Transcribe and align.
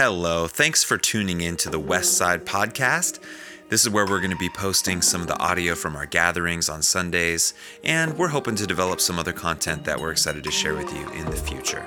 Hello, 0.00 0.46
thanks 0.46 0.84
for 0.84 0.96
tuning 0.96 1.40
in 1.40 1.56
to 1.56 1.68
the 1.68 1.78
West 1.80 2.16
Side 2.16 2.46
Podcast. 2.46 3.18
This 3.68 3.84
is 3.84 3.90
where 3.90 4.06
we're 4.06 4.20
going 4.20 4.30
to 4.30 4.36
be 4.36 4.48
posting 4.48 5.02
some 5.02 5.20
of 5.22 5.26
the 5.26 5.36
audio 5.40 5.74
from 5.74 5.96
our 5.96 6.06
gatherings 6.06 6.68
on 6.68 6.82
Sundays, 6.82 7.52
and 7.82 8.16
we're 8.16 8.28
hoping 8.28 8.54
to 8.54 8.64
develop 8.64 9.00
some 9.00 9.18
other 9.18 9.32
content 9.32 9.84
that 9.86 9.98
we're 9.98 10.12
excited 10.12 10.44
to 10.44 10.52
share 10.52 10.76
with 10.76 10.92
you 10.92 11.10
in 11.14 11.24
the 11.24 11.36
future. 11.36 11.84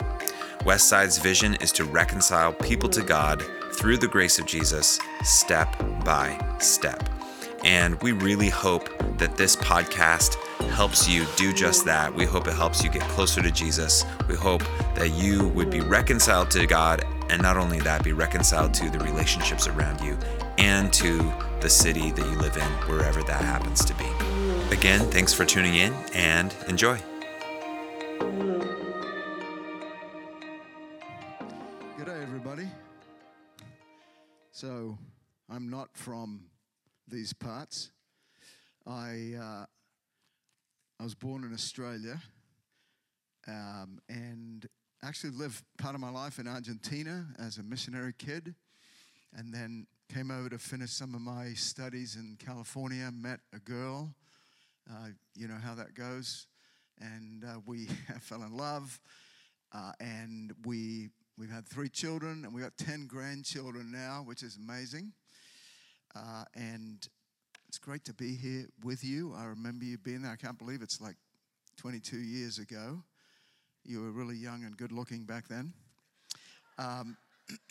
West 0.65 0.89
Side's 0.89 1.19
vision 1.19 1.55
is 1.61 1.71
to 1.71 1.85
reconcile 1.85 2.51
people 2.51 2.89
to 2.89 3.01
God 3.01 3.41
through 3.75 3.95
the 3.95 4.09
grace 4.09 4.39
of 4.39 4.45
Jesus, 4.45 4.99
step 5.23 5.73
by 6.03 6.37
step. 6.59 7.09
And 7.63 7.95
we 8.01 8.11
really 8.11 8.49
hope 8.49 8.89
that 9.19 9.37
this 9.37 9.55
podcast 9.55 10.35
helps 10.71 11.07
you 11.07 11.25
do 11.37 11.53
just 11.53 11.85
that. 11.85 12.13
We 12.13 12.25
hope 12.25 12.47
it 12.49 12.55
helps 12.55 12.83
you 12.83 12.89
get 12.89 13.03
closer 13.03 13.41
to 13.41 13.51
Jesus. 13.51 14.03
We 14.27 14.35
hope 14.35 14.63
that 14.95 15.11
you 15.13 15.47
would 15.49 15.69
be 15.69 15.79
reconciled 15.79 16.51
to 16.51 16.67
God, 16.67 17.05
and 17.31 17.41
not 17.41 17.57
only 17.57 17.79
that, 17.79 18.03
be 18.03 18.11
reconciled 18.11 18.73
to 18.75 18.89
the 18.89 18.99
relationships 18.99 19.67
around 19.67 20.01
you 20.01 20.17
and 20.57 20.91
to 20.93 21.17
the 21.61 21.69
city 21.69 22.11
that 22.11 22.25
you 22.25 22.37
live 22.37 22.57
in, 22.57 22.71
wherever 22.89 23.23
that 23.23 23.41
happens 23.41 23.85
to 23.85 23.93
be. 23.95 24.05
Again, 24.75 24.99
thanks 25.09 25.33
for 25.33 25.45
tuning 25.45 25.75
in 25.75 25.93
and 26.13 26.53
enjoy. 26.67 26.99
Good 31.97 32.05
day, 32.05 32.21
everybody. 32.21 32.67
So, 34.51 34.97
I'm 35.49 35.69
not 35.69 35.89
from 35.93 36.45
these 37.07 37.33
parts. 37.33 37.91
I 38.85 39.33
uh, 39.39 39.65
I 40.99 41.03
was 41.03 41.15
born 41.15 41.43
in 41.43 41.53
Australia, 41.53 42.21
um, 43.47 43.99
and 44.09 44.67
actually 45.03 45.31
lived 45.31 45.63
part 45.77 45.95
of 45.95 46.01
my 46.01 46.11
life 46.11 46.37
in 46.39 46.47
Argentina 46.47 47.25
as 47.39 47.57
a 47.57 47.63
missionary 47.63 48.13
kid, 48.17 48.53
and 49.35 49.53
then 49.53 49.87
came 50.13 50.29
over 50.29 50.49
to 50.49 50.57
finish 50.57 50.91
some 50.91 51.15
of 51.15 51.21
my 51.21 51.53
studies 51.53 52.15
in 52.15 52.37
California. 52.43 53.09
Met 53.11 53.39
a 53.53 53.59
girl, 53.59 54.13
uh, 54.89 55.07
you 55.35 55.47
know 55.47 55.57
how 55.61 55.73
that 55.75 55.95
goes, 55.95 56.47
and 56.99 57.43
uh, 57.43 57.59
we 57.65 57.85
fell 58.21 58.43
in 58.43 58.55
love, 58.55 58.99
uh, 59.73 59.91
and 59.99 60.53
we 60.65 61.09
we've 61.37 61.51
had 61.51 61.67
three 61.67 61.89
children, 61.89 62.45
and 62.45 62.53
we've 62.53 62.63
got 62.63 62.77
ten 62.77 63.07
grandchildren 63.07 63.91
now, 63.91 64.21
which 64.25 64.43
is 64.43 64.57
amazing. 64.57 65.13
Uh, 66.15 66.43
and 66.55 67.07
it's 67.67 67.77
great 67.77 68.03
to 68.03 68.13
be 68.13 68.35
here 68.35 68.67
with 68.83 69.03
you. 69.03 69.33
I 69.35 69.45
remember 69.45 69.85
you 69.85 69.97
being 69.97 70.23
there. 70.23 70.31
I 70.31 70.35
can't 70.35 70.59
believe 70.59 70.81
it's 70.81 70.99
like 70.99 71.15
22 71.77 72.17
years 72.17 72.59
ago. 72.59 73.01
You 73.83 74.01
were 74.01 74.11
really 74.11 74.35
young 74.35 74.63
and 74.63 74.77
good 74.77 74.91
looking 74.91 75.25
back 75.25 75.47
then. 75.47 75.73
Um, 76.77 77.17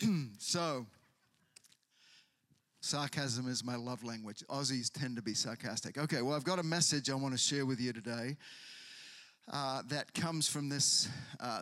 so, 0.39 0.85
sarcasm 2.81 3.47
is 3.47 3.63
my 3.63 3.75
love 3.75 4.03
language. 4.03 4.43
Aussies 4.49 4.91
tend 4.91 5.15
to 5.15 5.21
be 5.21 5.33
sarcastic. 5.33 5.97
Okay, 5.97 6.21
well, 6.21 6.35
I've 6.35 6.43
got 6.43 6.59
a 6.59 6.63
message 6.63 7.09
I 7.09 7.15
want 7.15 7.33
to 7.33 7.37
share 7.37 7.65
with 7.65 7.79
you 7.79 7.93
today 7.93 8.37
uh, 9.51 9.83
that 9.87 10.13
comes 10.13 10.47
from 10.47 10.69
this, 10.69 11.07
uh, 11.39 11.61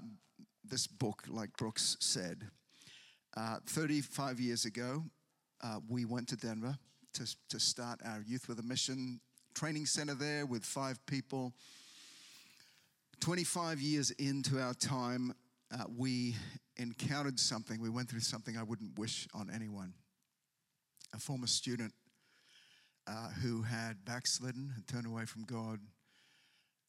this 0.67 0.88
book, 0.88 1.23
like 1.27 1.55
Brooks 1.58 1.97
said. 2.00 2.47
Uh, 3.38 3.58
35 3.67 4.39
years 4.39 4.66
ago, 4.66 5.03
uh, 5.64 5.80
we 5.88 6.05
went 6.05 6.27
to 6.30 6.36
Denver 6.36 6.77
to, 7.14 7.36
to 7.50 7.59
start 7.59 8.00
our 8.03 8.23
Youth 8.25 8.47
with 8.47 8.59
a 8.59 8.64
Mission 8.64 9.20
training 9.53 9.86
center 9.86 10.14
there 10.14 10.45
with 10.45 10.64
five 10.64 11.03
people. 11.05 11.53
25 13.19 13.81
years 13.81 14.11
into 14.11 14.59
our 14.61 14.73
time, 14.73 15.33
uh, 15.73 15.83
we 15.97 16.35
encountered 16.77 17.39
something. 17.39 17.81
We 17.81 17.89
went 17.89 18.09
through 18.09 18.21
something 18.21 18.57
I 18.57 18.63
wouldn't 18.63 18.97
wish 18.97 19.27
on 19.33 19.49
anyone. 19.53 19.93
A 21.13 21.19
former 21.19 21.47
student 21.47 21.93
uh, 23.08 23.29
who 23.41 23.63
had 23.63 24.05
backslidden 24.05 24.71
and 24.75 24.87
turned 24.87 25.05
away 25.05 25.25
from 25.25 25.43
God 25.43 25.79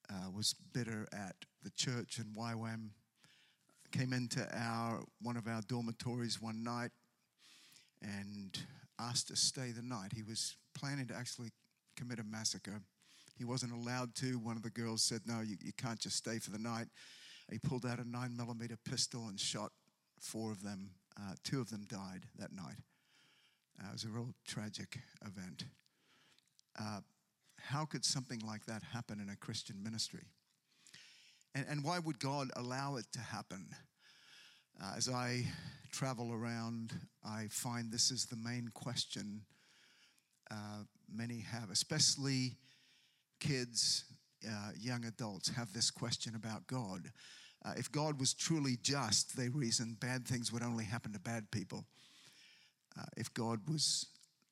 uh, 0.09 0.31
was 0.35 0.55
bitter 0.73 1.09
at 1.13 1.37
the 1.63 1.71
church 1.71 2.19
and 2.19 2.37
YWAM. 2.37 2.91
Came 3.91 4.13
into 4.13 4.47
our 4.57 5.03
one 5.21 5.37
of 5.37 5.49
our 5.49 5.63
dormitories 5.63 6.41
one 6.41 6.63
night 6.63 6.93
and 8.03 8.57
asked 9.01 9.29
to 9.29 9.37
stay 9.37 9.73
the 9.73 9.83
night. 9.83 10.13
He 10.15 10.23
was 10.23 10.57
planning 10.75 11.07
to 11.09 11.15
actually 11.15 11.51
commit 11.97 12.21
a 12.21 12.25
massacre. 12.25 12.83
He 13.39 13.45
wasn't 13.45 13.73
allowed 13.73 14.15
to. 14.17 14.39
One 14.39 14.57
of 14.57 14.63
the 14.63 14.71
girls 14.71 15.03
said, 15.03 15.21
No, 15.27 15.41
you, 15.41 15.57
you 15.63 15.73
can't 15.77 15.99
just 15.99 16.17
stay 16.17 16.39
for 16.39 16.51
the 16.51 16.59
night. 16.59 16.87
He 17.51 17.59
pulled 17.59 17.85
out 17.85 17.99
a 17.99 18.09
nine 18.09 18.37
millimeter 18.37 18.77
pistol 18.77 19.29
and 19.29 19.39
shot 19.39 19.73
four 20.21 20.53
of 20.53 20.63
them. 20.63 20.91
Uh, 21.19 21.35
two 21.43 21.61
of 21.61 21.71
them 21.71 21.85
died 21.89 22.27
that 22.39 22.53
night. 22.53 22.77
Uh, 23.81 23.89
it 23.89 23.93
was 23.93 24.05
a 24.05 24.09
real 24.09 24.35
tragic 24.47 24.99
event. 25.27 25.65
Uh, 26.79 27.01
how 27.59 27.85
could 27.85 28.05
something 28.05 28.41
like 28.47 28.67
that 28.67 28.83
happen 28.83 29.21
in 29.21 29.29
a 29.29 29.37
Christian 29.37 29.83
ministry? 29.83 30.25
And, 31.55 31.67
and 31.69 31.85
why 31.85 31.99
would 31.99 32.19
God 32.19 32.51
allow 32.57 32.97
it 32.97 33.07
to 33.13 33.21
happen? 33.21 33.67
Uh, 34.81 34.95
as 34.97 35.09
I 35.09 35.45
travel 35.93 36.33
around, 36.33 36.93
I 37.25 37.49
find 37.51 37.91
this 37.91 38.11
is 38.11 38.27
the 38.27 38.37
main 38.37 38.71
question 38.73 39.43
uh, 40.51 40.85
many 41.13 41.41
have, 41.41 41.71
especially 41.71 42.57
kids, 43.41 44.05
uh, 44.49 44.71
young 44.79 45.05
adults, 45.05 45.49
have 45.51 45.73
this 45.73 45.91
question 45.91 46.35
about 46.35 46.67
God. 46.67 47.11
Uh, 47.65 47.73
if 47.77 47.91
God 47.91 48.19
was 48.19 48.33
truly 48.33 48.79
just, 48.83 49.37
they 49.37 49.49
reason 49.49 49.97
bad 50.01 50.27
things 50.27 50.53
would 50.53 50.63
only 50.63 50.85
happen 50.85 51.13
to 51.13 51.21
bad 51.21 51.51
people. 51.51 51.85
Uh, 52.99 53.05
if 53.17 53.33
God 53.35 53.61
was 53.69 54.07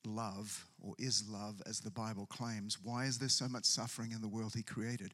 love 0.05 0.65
or 0.81 0.95
is 0.99 1.27
love, 1.29 1.61
as 1.65 1.79
the 1.79 1.91
Bible 1.91 2.25
claims, 2.27 2.77
why 2.83 3.05
is 3.05 3.17
there 3.17 3.29
so 3.29 3.47
much 3.47 3.65
suffering 3.65 4.11
in 4.11 4.21
the 4.21 4.27
world 4.27 4.53
He 4.55 4.63
created? 4.63 5.13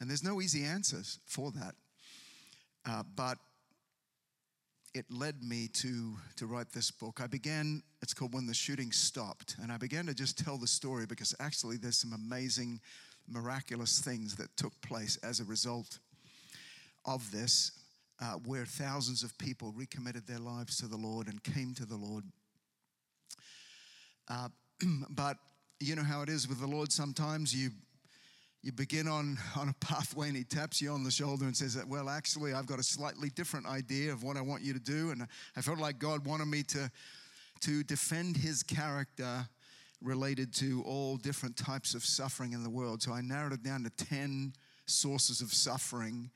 And 0.00 0.08
there's 0.08 0.24
no 0.24 0.40
easy 0.40 0.64
answers 0.64 1.18
for 1.26 1.50
that. 1.52 1.74
Uh, 2.86 3.02
but 3.14 3.38
it 4.94 5.06
led 5.10 5.42
me 5.44 5.68
to, 5.68 6.16
to 6.36 6.46
write 6.46 6.72
this 6.72 6.90
book. 6.90 7.20
I 7.22 7.26
began, 7.26 7.82
it's 8.02 8.14
called 8.14 8.34
When 8.34 8.46
the 8.46 8.54
Shooting 8.54 8.90
Stopped, 8.92 9.56
and 9.62 9.70
I 9.70 9.76
began 9.76 10.06
to 10.06 10.14
just 10.14 10.38
tell 10.38 10.56
the 10.56 10.66
story 10.66 11.06
because 11.06 11.34
actually 11.38 11.76
there's 11.76 11.98
some 11.98 12.12
amazing, 12.12 12.80
miraculous 13.28 14.00
things 14.00 14.36
that 14.36 14.56
took 14.56 14.72
place 14.82 15.16
as 15.22 15.40
a 15.40 15.44
result 15.44 15.98
of 17.04 17.30
this, 17.30 17.72
uh, 18.20 18.34
where 18.44 18.66
thousands 18.66 19.22
of 19.22 19.36
people 19.38 19.72
recommitted 19.76 20.26
their 20.26 20.38
lives 20.38 20.76
to 20.78 20.86
the 20.86 20.96
Lord 20.96 21.28
and 21.28 21.42
came 21.42 21.74
to 21.74 21.86
the 21.86 21.96
Lord. 21.96 22.24
Uh, 24.28 24.48
but 25.10 25.38
you 25.80 25.96
know 25.96 26.02
how 26.02 26.22
it 26.22 26.28
is 26.28 26.46
with 26.46 26.60
the 26.60 26.66
Lord 26.66 26.92
sometimes 26.92 27.54
you 27.54 27.70
you 28.62 28.72
begin 28.72 29.08
on, 29.08 29.38
on 29.56 29.70
a 29.70 29.74
pathway 29.80 30.28
and 30.28 30.36
he 30.36 30.44
taps 30.44 30.82
you 30.82 30.90
on 30.90 31.02
the 31.02 31.10
shoulder 31.10 31.46
and 31.46 31.56
says, 31.56 31.82
Well, 31.88 32.10
actually, 32.10 32.52
I've 32.52 32.66
got 32.66 32.78
a 32.78 32.82
slightly 32.82 33.30
different 33.30 33.66
idea 33.66 34.12
of 34.12 34.22
what 34.22 34.36
I 34.36 34.42
want 34.42 34.62
you 34.62 34.74
to 34.74 34.78
do. 34.78 35.10
And 35.10 35.26
I 35.56 35.62
felt 35.62 35.78
like 35.78 35.98
God 35.98 36.26
wanted 36.26 36.46
me 36.46 36.62
to, 36.64 36.90
to 37.60 37.82
defend 37.84 38.36
his 38.36 38.62
character 38.62 39.48
related 40.02 40.52
to 40.54 40.82
all 40.86 41.16
different 41.16 41.56
types 41.56 41.94
of 41.94 42.04
suffering 42.04 42.52
in 42.52 42.62
the 42.62 42.70
world. 42.70 43.02
So 43.02 43.12
I 43.12 43.20
narrowed 43.20 43.52
it 43.52 43.62
down 43.62 43.84
to 43.84 43.90
10 43.90 44.54
sources 44.86 45.40
of 45.40 45.52
suffering. 45.52 46.30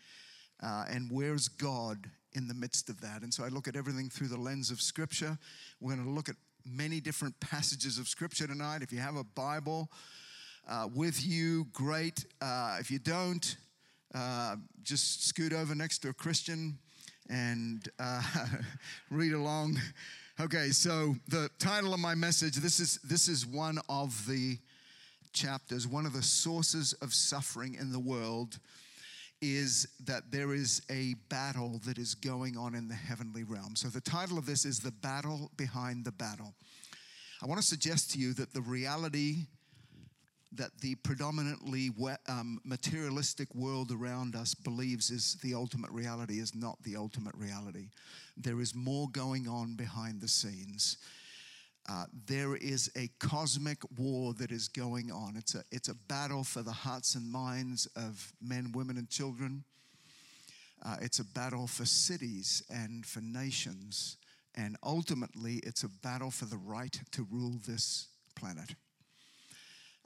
Uh, 0.62 0.84
and 0.91 1.10
where's 1.10 1.48
God 1.48 2.10
in 2.32 2.48
the 2.48 2.54
midst 2.54 2.88
of 2.88 3.00
that? 3.00 3.22
And 3.22 3.32
so 3.32 3.44
I 3.44 3.48
look 3.48 3.69
at 3.69 3.76
everything 3.76 4.10
through 4.10 4.28
the 4.28 4.41
lens 4.41 4.70
of 4.70 4.80
Scripture. 4.80 5.38
We're 5.80 5.94
going 5.94 6.06
to 6.06 6.12
look 6.12 6.28
at 6.28 6.36
many 6.66 7.00
different 7.00 7.38
passages 7.41 7.98
of 7.98 8.08
Scripture 8.08 8.47
tonight. 8.47 8.82
If 8.82 8.92
you 8.92 8.98
have 8.98 9.16
a 9.16 9.25
Bible, 9.25 9.91
uh, 10.69 10.88
with 10.94 11.25
you, 11.25 11.66
great. 11.72 12.25
Uh, 12.41 12.78
if 12.81 12.91
you 12.91 12.98
don't, 12.98 13.56
uh, 14.14 14.56
just 14.82 15.26
scoot 15.26 15.52
over 15.52 15.75
next 15.75 15.98
to 16.00 16.08
a 16.08 16.12
Christian 16.12 16.78
and 17.28 17.88
uh, 17.99 18.22
read 19.11 19.32
along. 19.32 19.78
Okay, 20.40 20.70
so 20.70 21.14
the 21.28 21.48
title 21.60 21.94
of 21.94 22.00
my 22.00 22.16
message 22.16 22.56
this 22.56 22.81
is 22.81 22.98
this 23.04 23.28
is 23.28 23.46
one 23.46 23.78
of 23.88 24.26
the 24.26 24.58
chapters, 25.32 25.86
one 25.86 26.06
of 26.06 26.12
the 26.12 26.25
sources 26.25 26.92
of 26.94 27.14
suffering 27.14 27.76
in 27.78 27.92
the 27.92 28.00
world 28.00 28.58
is 29.40 29.86
that 30.04 30.32
there 30.32 30.52
is 30.52 30.82
a 30.90 31.14
battle 31.28 31.81
that 31.86 31.98
is 31.98 32.16
going 32.16 32.56
on 32.56 32.75
in 32.75 32.88
the 32.88 32.94
heavenly 32.94 33.44
realm. 33.44 33.76
So 33.76 33.86
the 33.86 34.00
title 34.00 34.36
of 34.36 34.44
this 34.44 34.64
is 34.64 34.81
The 34.81 34.90
Battle 34.90 35.52
Behind 35.56 36.04
the 36.04 36.10
Battle. 36.10 36.52
I 37.40 37.46
want 37.46 37.60
to 37.60 37.66
suggest 37.66 38.10
to 38.12 38.19
you 38.19 38.32
that 38.32 38.52
the 38.52 38.60
reality 38.60 39.46
that 40.56 40.80
the 40.80 40.94
predominantly 40.96 41.90
um, 42.28 42.60
materialistic 42.64 43.54
world 43.54 43.90
around 43.92 44.36
us 44.36 44.54
believes 44.54 45.10
is 45.10 45.36
the 45.42 45.54
ultimate 45.54 45.90
reality 45.90 46.38
is 46.38 46.54
not 46.54 46.82
the 46.82 46.96
ultimate 46.96 47.34
reality. 47.34 47.88
There 48.36 48.60
is 48.60 48.74
more 48.74 49.08
going 49.10 49.48
on 49.48 49.76
behind 49.76 50.20
the 50.20 50.28
scenes. 50.28 50.98
Uh, 51.88 52.06
there 52.26 52.56
is 52.56 52.90
a 52.96 53.08
cosmic 53.18 53.78
war 53.98 54.32
that 54.34 54.50
is 54.50 54.68
going 54.68 55.10
on. 55.10 55.36
It's 55.36 55.54
a, 55.54 55.64
it's 55.70 55.88
a 55.88 55.94
battle 55.94 56.42
for 56.44 56.62
the 56.62 56.72
hearts 56.72 57.14
and 57.14 57.30
minds 57.30 57.86
of 57.94 58.32
men, 58.40 58.72
women, 58.72 58.96
and 58.96 59.08
children. 59.10 59.64
Uh, 60.82 60.96
it's 61.00 61.18
a 61.18 61.24
battle 61.24 61.66
for 61.66 61.84
cities 61.84 62.62
and 62.70 63.04
for 63.06 63.20
nations 63.20 64.16
And 64.56 64.76
ultimately, 64.82 65.54
it's 65.64 65.82
a 65.82 65.88
battle 65.88 66.30
for 66.30 66.44
the 66.44 66.56
right 66.56 66.96
to 67.12 67.26
rule 67.30 67.58
this 67.66 68.06
planet. 68.36 68.74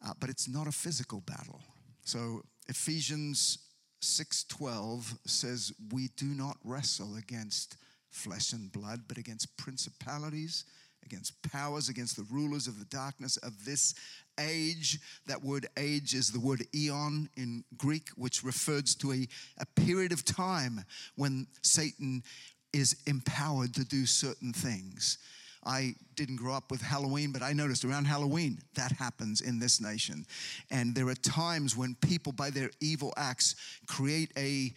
Uh, 0.05 0.13
but 0.21 0.31
it's 0.31 0.49
not 0.49 0.67
a 0.67 0.73
physical 0.73 1.21
battle. 1.21 1.61
So 2.05 2.43
Ephesians 2.69 3.59
6:12 4.01 5.19
says 5.27 5.73
we 5.93 6.09
do 6.17 6.27
not 6.27 6.57
wrestle 6.63 7.17
against 7.17 7.77
flesh 8.11 8.53
and 8.53 8.71
blood 8.73 9.03
but 9.09 9.19
against 9.19 9.57
principalities 9.57 10.65
against 11.05 11.41
powers 11.43 11.89
against 11.89 12.17
the 12.17 12.27
rulers 12.31 12.67
of 12.67 12.79
the 12.79 12.85
darkness 12.87 13.37
of 13.39 13.65
this 13.65 13.95
age 14.39 14.99
that 15.27 15.43
word 15.43 15.67
age 15.77 16.15
is 16.15 16.31
the 16.31 16.41
word 16.41 16.63
eon 16.75 17.29
in 17.37 17.65
greek 17.77 18.09
which 18.17 18.45
refers 18.45 18.95
to 18.95 19.13
a, 19.13 19.27
a 19.59 19.67
period 19.75 20.13
of 20.13 20.25
time 20.25 20.85
when 21.17 21.47
satan 21.63 22.23
is 22.73 22.97
empowered 23.07 23.75
to 23.75 23.85
do 23.85 24.07
certain 24.07 24.53
things 24.53 25.19
I 25.65 25.95
didn't 26.15 26.37
grow 26.37 26.55
up 26.55 26.71
with 26.71 26.81
Halloween, 26.81 27.33
but 27.33 27.43
I 27.43 27.53
noticed 27.53 27.85
around 27.85 28.07
Halloween 28.07 28.59
that 28.75 28.93
happens 28.93 29.41
in 29.41 29.59
this 29.59 29.81
nation. 29.81 30.25
And 30.71 30.95
there 30.95 31.09
are 31.09 31.15
times 31.15 31.77
when 31.77 31.95
people, 31.97 32.33
by 32.33 32.51
their 32.51 32.71
evil 32.81 33.13
acts, 33.17 33.55
create 33.87 34.33
a 34.37 34.73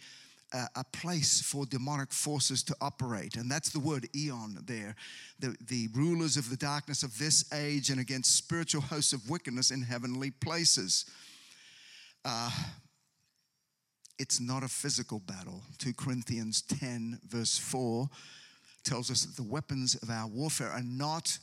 a 0.74 0.84
place 0.84 1.40
for 1.40 1.64
demonic 1.64 2.12
forces 2.12 2.62
to 2.64 2.76
operate. 2.80 3.36
And 3.36 3.50
that's 3.50 3.70
the 3.70 3.80
word 3.80 4.06
eon 4.14 4.58
there. 4.66 4.94
The, 5.38 5.56
the 5.66 5.88
rulers 5.94 6.36
of 6.36 6.50
the 6.50 6.56
darkness 6.56 7.02
of 7.02 7.18
this 7.18 7.50
age 7.52 7.90
and 7.90 8.00
against 8.00 8.36
spiritual 8.36 8.82
hosts 8.82 9.12
of 9.12 9.28
wickedness 9.30 9.70
in 9.70 9.82
heavenly 9.82 10.30
places. 10.30 11.06
Uh, 12.24 12.50
it's 14.18 14.40
not 14.40 14.62
a 14.62 14.68
physical 14.68 15.20
battle. 15.20 15.62
2 15.78 15.94
Corinthians 15.94 16.62
10, 16.62 17.20
verse 17.26 17.56
4 17.58 18.08
tells 18.84 19.10
us 19.10 19.24
that 19.24 19.36
the 19.36 19.48
weapons 19.48 19.94
of 19.96 20.10
our 20.10 20.26
warfare 20.26 20.70
are 20.70 20.82
not 20.82 21.38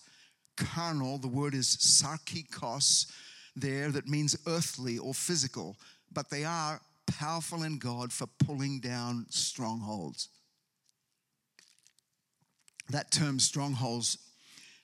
carnal. 0.58 1.18
The 1.18 1.28
word 1.28 1.54
is 1.54 1.68
sarkikos 1.68 3.12
there, 3.56 3.92
that 3.92 4.08
means 4.08 4.38
earthly 4.48 4.98
or 4.98 5.14
physical, 5.14 5.78
but 6.12 6.30
they 6.30 6.46
are 6.46 6.82
powerful 7.08 7.64
in 7.64 7.78
God 7.78 8.14
for 8.14 8.28
pulling 8.46 8.80
down 8.80 9.26
strongholds. 9.30 10.30
That 12.90 13.12
term, 13.12 13.40
strongholds, 13.40 14.18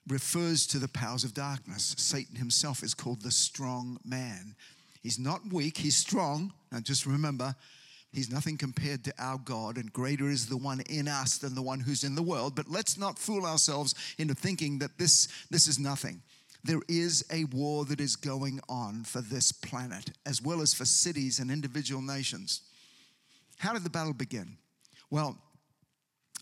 refers 0.07 0.68
to 0.68 0.80
the 0.80 0.88
powers 0.88 1.24
of 1.24 1.34
darkness. 1.34 1.96
Satan 1.98 2.36
himself 2.36 2.84
is 2.84 2.94
called 2.94 3.22
the 3.22 3.31
strong 3.31 3.98
man. 4.06 4.56
He's 5.02 5.19
not 5.19 5.42
weak, 5.52 5.78
he's 5.78 5.96
strong. 5.96 6.54
Now 6.72 6.80
just 6.80 7.06
remember, 7.06 7.56
He's 8.16 8.32
nothing 8.32 8.58
compared 8.58 9.04
to 9.04 9.14
our 9.20 9.38
God, 9.38 9.76
and 9.76 9.92
greater 9.92 10.30
is 10.30 10.48
the 10.48 10.56
one 10.56 10.80
in 10.90 11.10
us 11.10 11.38
than 11.38 11.54
the 11.54 11.62
one 11.62 11.82
who's 11.82 12.06
in 12.06 12.16
the 12.16 12.24
world. 12.24 12.56
But 12.56 12.70
let's 12.70 12.98
not 12.98 13.20
fool 13.20 13.46
ourselves 13.46 13.94
into 14.18 14.34
thinking 14.34 14.80
that 14.80 14.98
this, 14.98 15.28
this 15.52 15.68
is 15.68 15.78
nothing. 15.78 16.22
There 16.64 16.80
is 16.88 17.26
a 17.30 17.44
war 17.44 17.84
that 17.84 18.00
is 18.00 18.16
going 18.16 18.62
on 18.70 19.04
for 19.04 19.20
this 19.20 19.52
planet, 19.52 20.12
as 20.26 20.42
well 20.42 20.62
as 20.62 20.74
for 20.74 20.86
cities 20.86 21.40
and 21.40 21.52
individual 21.52 22.02
nations. 22.02 22.62
How 23.58 23.74
did 23.74 23.84
the 23.84 23.90
battle 23.90 24.14
begin? 24.14 24.60
Well, 25.10 25.38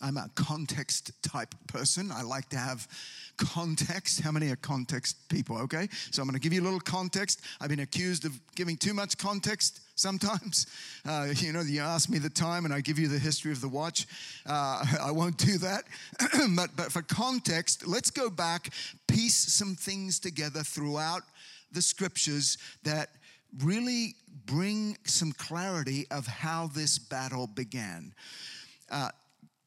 I'm 0.00 0.16
a 0.16 0.30
context 0.36 1.10
type 1.24 1.56
person. 1.66 2.12
I 2.12 2.22
like 2.22 2.50
to 2.50 2.56
have 2.56 2.86
context. 3.36 4.20
How 4.20 4.30
many 4.30 4.48
are 4.50 4.56
context 4.56 5.28
people? 5.28 5.58
Okay, 5.62 5.88
so 6.12 6.22
I'm 6.22 6.28
going 6.28 6.34
to 6.34 6.40
give 6.40 6.52
you 6.52 6.62
a 6.62 6.64
little 6.64 6.78
context. 6.78 7.40
I've 7.60 7.70
been 7.70 7.80
accused 7.80 8.24
of 8.24 8.38
giving 8.54 8.76
too 8.76 8.94
much 8.94 9.18
context 9.18 9.80
sometimes. 9.94 10.66
Uh, 11.06 11.26
you 11.36 11.52
know, 11.52 11.60
you 11.60 11.82
ask 11.82 12.08
me 12.08 12.16
the 12.18 12.30
time 12.30 12.64
and 12.64 12.72
I 12.72 12.80
give 12.80 12.98
you 12.98 13.08
the 13.08 13.18
history 13.18 13.52
of 13.52 13.60
the 13.60 13.68
watch. 13.68 14.06
Uh, 14.46 14.82
I 15.02 15.10
won't 15.10 15.36
do 15.36 15.58
that. 15.58 15.84
but, 16.56 16.70
but 16.74 16.90
for 16.90 17.02
context, 17.02 17.86
let's 17.86 18.10
go 18.10 18.30
back, 18.30 18.70
piece 19.06 19.34
some 19.34 19.74
things 19.74 20.18
together 20.18 20.62
throughout 20.62 21.24
the 21.72 21.82
scriptures 21.82 22.56
that 22.84 23.10
really 23.62 24.14
bring 24.46 24.96
some 25.04 25.32
clarity 25.32 26.06
of 26.10 26.26
how 26.26 26.68
this 26.68 26.98
battle 26.98 27.46
began. 27.46 28.14
Uh, 28.90 29.10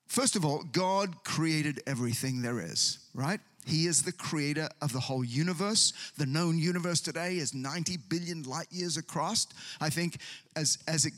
first 0.07 0.35
of 0.35 0.43
all, 0.43 0.63
God 0.71 1.23
created 1.23 1.81
everything 1.85 2.41
there 2.41 2.59
is, 2.59 2.97
right? 3.13 3.39
He 3.67 3.85
is 3.85 4.01
the 4.01 4.13
creator 4.13 4.69
of 4.81 4.93
the 4.93 4.99
whole 4.99 5.23
universe. 5.23 5.91
The 6.17 6.25
known 6.25 6.57
universe 6.57 7.01
today 7.01 7.37
is 7.37 7.53
90 7.53 7.97
billion 8.09 8.43
light 8.43 8.67
years 8.71 8.95
across. 8.95 9.45
I 9.81 9.89
think 9.89 10.17
as, 10.55 10.77
as 10.87 11.05
it, 11.05 11.13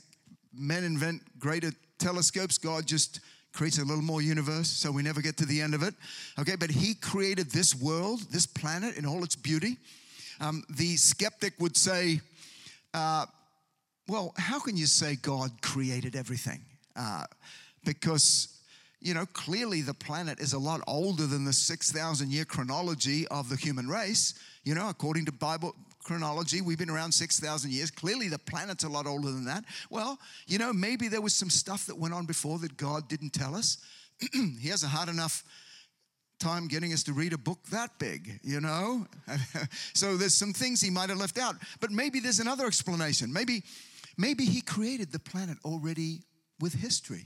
men 0.53 0.83
invent 0.83 1.21
greater 1.39 1.71
telescopes, 1.99 2.57
God 2.57 2.87
just 2.87 3.19
creates 3.53 3.77
a 3.77 3.85
little 3.85 4.03
more 4.03 4.21
universe 4.21 4.67
so 4.67 4.91
we 4.91 5.03
never 5.03 5.21
get 5.21 5.37
to 5.37 5.45
the 5.45 5.61
end 5.61 5.75
of 5.75 5.83
it. 5.83 5.93
Okay, 6.39 6.55
but 6.55 6.71
He 6.71 6.95
created 6.95 7.51
this 7.51 7.75
world, 7.75 8.21
this 8.31 8.47
planet 8.47 8.97
in 8.97 9.05
all 9.05 9.23
its 9.23 9.35
beauty. 9.35 9.77
Um, 10.41 10.63
the 10.69 10.95
skeptic 10.95 11.53
would 11.59 11.77
say, 11.77 12.21
uh, 12.95 13.25
well, 14.07 14.33
how 14.37 14.59
can 14.59 14.75
you 14.75 14.87
say 14.87 15.17
God 15.21 15.51
created 15.61 16.15
everything? 16.15 16.61
Uh, 16.95 17.25
because 17.85 18.58
you 19.01 19.13
know, 19.13 19.25
clearly 19.27 19.81
the 19.81 19.93
planet 19.93 20.39
is 20.39 20.53
a 20.53 20.59
lot 20.59 20.81
older 20.85 21.25
than 21.25 21.45
the 21.45 21.53
6,000 21.53 22.31
year 22.31 22.45
chronology 22.45 23.27
of 23.27 23.49
the 23.49 23.55
human 23.55 23.87
race. 23.87 24.33
You 24.63 24.75
know, 24.75 24.89
according 24.89 25.25
to 25.25 25.31
Bible 25.31 25.73
chronology, 26.03 26.61
we've 26.61 26.77
been 26.77 26.89
around 26.89 27.13
6,000 27.13 27.71
years. 27.71 27.91
Clearly 27.91 28.27
the 28.27 28.39
planet's 28.39 28.83
a 28.83 28.89
lot 28.89 29.07
older 29.07 29.31
than 29.31 29.45
that. 29.45 29.63
Well, 29.89 30.19
you 30.47 30.57
know, 30.57 30.73
maybe 30.73 31.07
there 31.07 31.21
was 31.21 31.33
some 31.33 31.49
stuff 31.49 31.85
that 31.85 31.97
went 31.97 32.13
on 32.13 32.25
before 32.25 32.59
that 32.59 32.75
God 32.77 33.07
didn't 33.07 33.31
tell 33.31 33.55
us. 33.55 33.77
he 34.33 34.67
has 34.67 34.83
a 34.83 34.87
hard 34.87 35.07
enough 35.07 35.43
time 36.39 36.67
getting 36.67 36.93
us 36.93 37.03
to 37.03 37.13
read 37.13 37.33
a 37.33 37.37
book 37.37 37.59
that 37.71 37.91
big, 37.99 38.39
you 38.43 38.59
know? 38.61 39.05
so 39.93 40.17
there's 40.17 40.33
some 40.33 40.53
things 40.53 40.81
he 40.81 40.89
might 40.89 41.09
have 41.09 41.17
left 41.17 41.37
out. 41.37 41.55
But 41.79 41.91
maybe 41.91 42.19
there's 42.19 42.39
another 42.39 42.65
explanation. 42.65 43.31
Maybe 43.31 43.63
maybe 44.17 44.45
he 44.45 44.61
created 44.61 45.11
the 45.11 45.19
planet 45.19 45.57
already 45.63 46.23
with 46.59 46.73
history. 46.73 47.25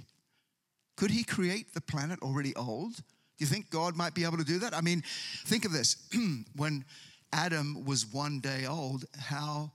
Could 0.96 1.12
he 1.12 1.24
create 1.24 1.74
the 1.74 1.82
planet 1.82 2.20
already 2.22 2.56
old? 2.56 2.96
Do 2.96 3.04
you 3.40 3.48
think 3.48 3.70
God 3.70 3.96
might 3.96 4.14
be 4.14 4.24
able 4.24 4.38
to 4.38 4.44
do 4.44 4.60
that? 4.60 4.76
I 4.76 4.82
mean, 4.82 5.04
think 5.46 5.66
of 5.66 5.72
this. 5.72 6.08
when 6.56 6.86
Adam 7.32 7.84
was 7.84 8.06
one 8.06 8.40
day 8.40 8.66
old, 8.66 9.06
how, 9.18 9.72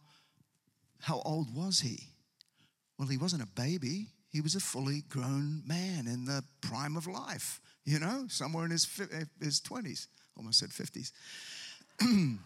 how 1.00 1.20
old 1.24 1.54
was 1.54 1.80
he? 1.80 1.98
Well, 2.98 3.08
he 3.08 3.16
wasn't 3.16 3.42
a 3.42 3.46
baby. 3.46 4.06
He 4.30 4.40
was 4.40 4.54
a 4.54 4.60
fully 4.60 5.02
grown 5.08 5.62
man 5.66 6.06
in 6.06 6.24
the 6.24 6.44
prime 6.60 6.96
of 6.96 7.06
life, 7.06 7.60
you 7.84 7.98
know, 7.98 8.26
somewhere 8.28 8.64
in 8.64 8.70
his, 8.70 8.86
his 9.40 9.60
20s, 9.60 10.06
almost 10.36 10.60
said 10.60 10.70
50s. 10.70 11.10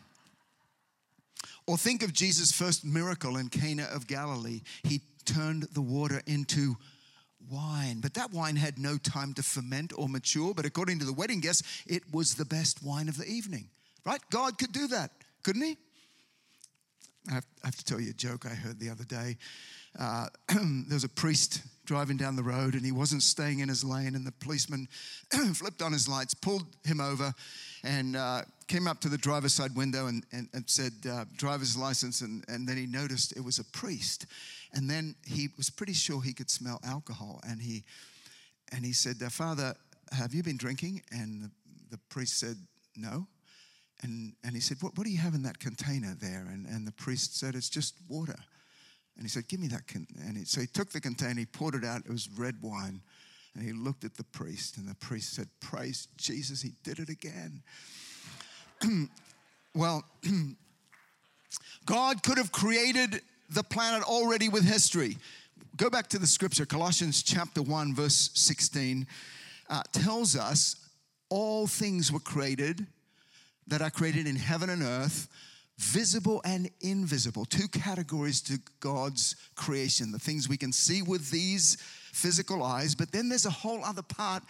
or 1.66 1.76
think 1.76 2.02
of 2.02 2.12
Jesus' 2.12 2.52
first 2.52 2.84
miracle 2.84 3.36
in 3.36 3.48
Cana 3.48 3.88
of 3.92 4.06
Galilee. 4.06 4.60
He 4.84 5.00
turned 5.24 5.64
the 5.74 5.82
water 5.82 6.22
into 6.26 6.76
wine. 7.50 8.00
But 8.00 8.14
that 8.14 8.32
wine 8.32 8.56
had 8.56 8.78
no 8.78 8.98
time 8.98 9.34
to 9.34 9.42
ferment 9.42 9.92
or 9.96 10.08
mature. 10.08 10.54
But 10.54 10.64
according 10.64 10.98
to 11.00 11.04
the 11.04 11.12
wedding 11.12 11.40
guests, 11.40 11.62
it 11.86 12.02
was 12.12 12.34
the 12.34 12.44
best 12.44 12.82
wine 12.82 13.08
of 13.08 13.16
the 13.16 13.26
evening. 13.26 13.68
Right? 14.04 14.20
God 14.30 14.58
could 14.58 14.72
do 14.72 14.88
that, 14.88 15.10
couldn't 15.42 15.62
He? 15.62 15.76
I 17.30 17.34
have, 17.64 17.76
to 17.76 17.84
tell 17.84 18.00
you 18.00 18.10
a 18.10 18.14
joke 18.14 18.46
I 18.46 18.54
heard 18.54 18.80
the 18.80 18.90
other 18.90 19.04
day. 19.04 19.36
Uh, 19.98 20.26
there 20.48 20.94
was 20.94 21.04
a 21.04 21.08
priest 21.08 21.62
driving 21.84 22.16
down 22.16 22.36
the 22.36 22.42
road 22.42 22.74
and 22.74 22.84
he 22.84 22.92
wasn't 22.92 23.22
staying 23.22 23.60
in 23.60 23.68
his 23.68 23.84
lane, 23.84 24.14
and 24.14 24.26
the 24.26 24.32
policeman 24.32 24.88
flipped 25.54 25.82
on 25.82 25.92
his 25.92 26.08
lights, 26.08 26.34
pulled 26.34 26.66
him 26.84 27.00
over, 27.00 27.32
and 27.84 28.16
uh, 28.16 28.42
came 28.66 28.88
up 28.88 29.00
to 29.00 29.08
the 29.08 29.18
driver's 29.18 29.54
side 29.54 29.76
window 29.76 30.06
and, 30.06 30.24
and, 30.32 30.48
and 30.54 30.68
said, 30.68 30.92
uh, 31.10 31.24
driver's 31.36 31.76
license. 31.76 32.20
And, 32.22 32.44
and 32.48 32.66
then 32.66 32.76
he 32.76 32.86
noticed 32.86 33.36
it 33.36 33.44
was 33.44 33.58
a 33.58 33.64
priest. 33.64 34.26
And 34.74 34.88
then 34.88 35.16
he 35.26 35.48
was 35.56 35.70
pretty 35.70 35.92
sure 35.92 36.22
he 36.22 36.32
could 36.32 36.50
smell 36.50 36.80
alcohol. 36.84 37.40
And 37.46 37.60
he, 37.60 37.84
and 38.72 38.84
he 38.84 38.92
said, 38.92 39.16
Father, 39.30 39.74
have 40.12 40.34
you 40.34 40.42
been 40.42 40.56
drinking? 40.56 41.02
And 41.10 41.42
the, 41.42 41.50
the 41.90 41.98
priest 42.08 42.38
said, 42.38 42.56
No. 42.96 43.26
And, 44.02 44.32
and 44.42 44.54
he 44.54 44.60
said, 44.60 44.78
what, 44.80 44.98
what 44.98 45.04
do 45.04 45.12
you 45.12 45.18
have 45.18 45.34
in 45.34 45.44
that 45.44 45.60
container 45.60 46.16
there? 46.20 46.48
And, 46.50 46.66
and 46.66 46.86
the 46.86 46.92
priest 46.92 47.38
said, 47.38 47.54
It's 47.54 47.68
just 47.68 47.94
water. 48.08 48.36
And 49.16 49.24
he 49.24 49.28
said, 49.28 49.48
Give 49.48 49.60
me 49.60 49.68
that. 49.68 49.82
And 49.94 50.36
he, 50.36 50.44
so 50.44 50.60
he 50.60 50.66
took 50.66 50.90
the 50.90 51.00
container, 51.00 51.40
he 51.40 51.46
poured 51.46 51.74
it 51.74 51.84
out. 51.84 52.02
It 52.04 52.10
was 52.10 52.28
red 52.36 52.56
wine. 52.62 53.02
And 53.54 53.62
he 53.62 53.72
looked 53.72 54.04
at 54.04 54.16
the 54.16 54.24
priest, 54.24 54.78
and 54.78 54.88
the 54.88 54.94
priest 54.94 55.34
said, 55.34 55.48
Praise 55.60 56.08
Jesus, 56.16 56.62
he 56.62 56.72
did 56.82 56.98
it 56.98 57.10
again. 57.10 57.62
well, 59.74 60.04
God 61.86 62.22
could 62.22 62.38
have 62.38 62.50
created 62.50 63.20
the 63.54 63.62
planet 63.62 64.02
already 64.02 64.48
with 64.48 64.64
history. 64.64 65.18
Go 65.76 65.90
back 65.90 66.08
to 66.08 66.18
the 66.18 66.26
scripture, 66.26 66.66
Colossians 66.66 67.22
chapter 67.22 67.62
1, 67.62 67.94
verse 67.94 68.30
16, 68.34 69.06
uh, 69.68 69.82
tells 69.92 70.36
us 70.36 70.76
all 71.28 71.66
things 71.66 72.12
were 72.12 72.20
created 72.20 72.86
that 73.66 73.82
are 73.82 73.90
created 73.90 74.26
in 74.26 74.36
heaven 74.36 74.70
and 74.70 74.82
earth, 74.82 75.28
visible 75.78 76.40
and 76.44 76.70
invisible. 76.80 77.44
Two 77.44 77.68
categories 77.68 78.40
to 78.42 78.58
God's 78.80 79.36
creation 79.54 80.12
the 80.12 80.18
things 80.18 80.48
we 80.48 80.56
can 80.56 80.72
see 80.72 81.02
with 81.02 81.30
these 81.30 81.78
physical 82.12 82.62
eyes, 82.62 82.94
but 82.94 83.10
then 83.10 83.28
there's 83.28 83.46
a 83.46 83.50
whole 83.50 83.82
other 83.84 84.02
part 84.02 84.42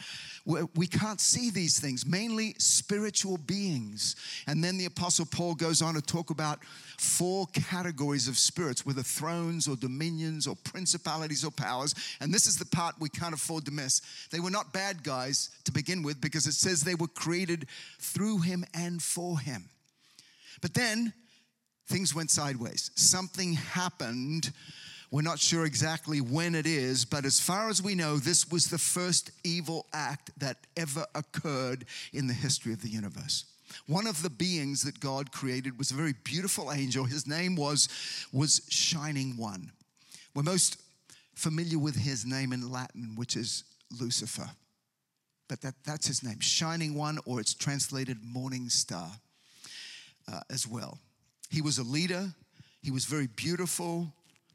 where 0.45 0.67
we 0.75 0.87
can't 0.87 1.21
see 1.21 1.51
these 1.51 1.79
things, 1.79 2.05
mainly 2.05 2.55
spiritual 2.59 3.39
beings. 3.39 4.17
And 4.47 4.63
then 4.63 4.77
the 4.77 4.87
Apostle 4.87 5.27
Paul 5.27 5.55
goes 5.55 5.81
on 5.81 5.95
to 5.95 6.03
talk 6.03 6.31
about 6.31 6.65
four 6.99 7.47
categories 7.53 8.29
of 8.29 8.37
spirits, 8.37 8.85
whether 8.85 9.03
thrones 9.03 9.69
or 9.69 9.77
dominions 9.77 10.47
or 10.47 10.57
principalities 10.65 11.45
or 11.45 11.53
powers. 11.53 11.95
And 12.21 12.35
this 12.35 12.47
is 12.47 12.57
the 12.57 12.67
part 12.67 12.97
we 13.01 13.09
can't 13.09 13.35
afford 13.35 13.65
to 13.67 13.73
miss. 13.73 14.03
They 14.31 14.41
were 14.41 14.51
not 14.51 14.73
bad 14.73 15.05
guys 15.05 15.51
to 15.65 15.73
begin 15.73 16.03
with 16.03 16.21
because 16.21 16.47
it 16.47 16.55
says 16.55 16.83
they 16.83 16.97
were 16.97 17.09
created 17.09 17.67
through 18.01 18.39
him 18.39 18.65
and 18.75 19.01
for 19.01 19.39
him. 19.39 19.69
But 20.61 20.75
then 20.75 21.13
things 21.87 22.15
went 22.15 22.31
sideways. 22.31 22.91
Something 22.97 23.53
happened. 23.53 24.53
We're 25.13 25.21
not 25.21 25.39
sure 25.39 25.67
exactly 25.67 26.23
when 26.23 26.55
it 26.55 26.67
is, 26.67 27.05
but 27.05 27.27
as 27.27 27.39
far 27.39 27.69
as 27.69 27.83
we 27.83 27.95
know, 27.95 28.17
this 28.17 28.51
was 28.51 28.69
the 28.69 28.79
first 28.79 29.31
evil 29.45 29.85
act 29.93 30.31
that 30.39 30.57
ever 30.75 31.05
occurred 31.15 31.85
in 32.15 32.29
the 32.29 32.33
history 32.33 32.73
of 32.73 32.81
the 32.81 32.89
universe. 32.89 33.45
One 33.87 34.07
of 34.07 34.23
the 34.23 34.31
beings 34.31 34.83
that 34.85 35.01
God 35.01 35.31
created 35.31 35.77
was 35.77 35.91
a 35.91 35.95
very 35.95 36.15
beautiful 36.25 36.73
angel. 36.73 37.05
His 37.05 37.27
name 37.27 37.57
was, 37.57 37.91
was 38.33 38.63
Shining 38.71 39.37
One. 39.37 39.71
We're 40.35 40.45
most 40.45 40.81
familiar 41.35 41.79
with 41.79 41.95
his 41.97 42.25
name 42.25 42.55
in 42.55 42.73
Latin, 42.73 43.13
which 43.15 43.37
is 43.37 43.65
Lucifer. 44.01 44.49
But 45.47 45.61
that, 45.61 45.75
that's 45.85 46.07
his 46.07 46.23
name, 46.23 46.41
Shining 46.41 46.95
One, 46.95 47.19
or 47.27 47.39
it's 47.39 47.53
translated 47.53 48.17
Morning 48.25 48.71
Star 48.71 49.11
uh, 50.33 50.41
as 50.51 50.67
well. 50.67 51.01
He 51.51 51.61
was 51.61 51.77
a 51.77 51.83
leader, 51.83 52.33
he 52.81 52.91
was 52.91 53.05
very 53.05 53.27
beautiful, 53.27 54.11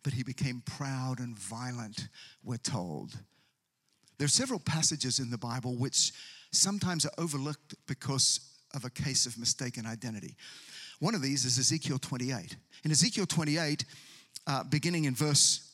but 0.08 0.14
he 0.14 0.24
became 0.24 0.64
proud 0.66 1.20
and 1.20 1.38
violent, 1.38 2.08
we're 2.42 2.56
told. 2.56 3.12
There 4.18 4.24
are 4.24 4.30
several 4.30 4.62
passages 4.62 5.20
in 5.20 5.30
the 5.30 5.38
Bible 5.38 5.76
which 5.76 6.14
sometimes 6.54 7.06
are 7.06 7.12
overlooked 7.18 7.76
because 7.88 8.40
of 8.74 8.86
a 8.86 8.90
case 8.90 9.26
of 9.26 9.38
mistaken 9.38 9.86
identity. 9.86 10.38
One 11.00 11.14
of 11.14 11.22
these 11.22 11.44
is 11.44 11.60
Ezekiel 11.60 12.00
28. 12.00 12.56
In 12.86 12.92
Ezekiel 12.92 13.26
28, 13.26 13.84
uh, 14.48 14.64
beginning 14.64 15.04
in 15.04 15.14
verse 15.14 15.67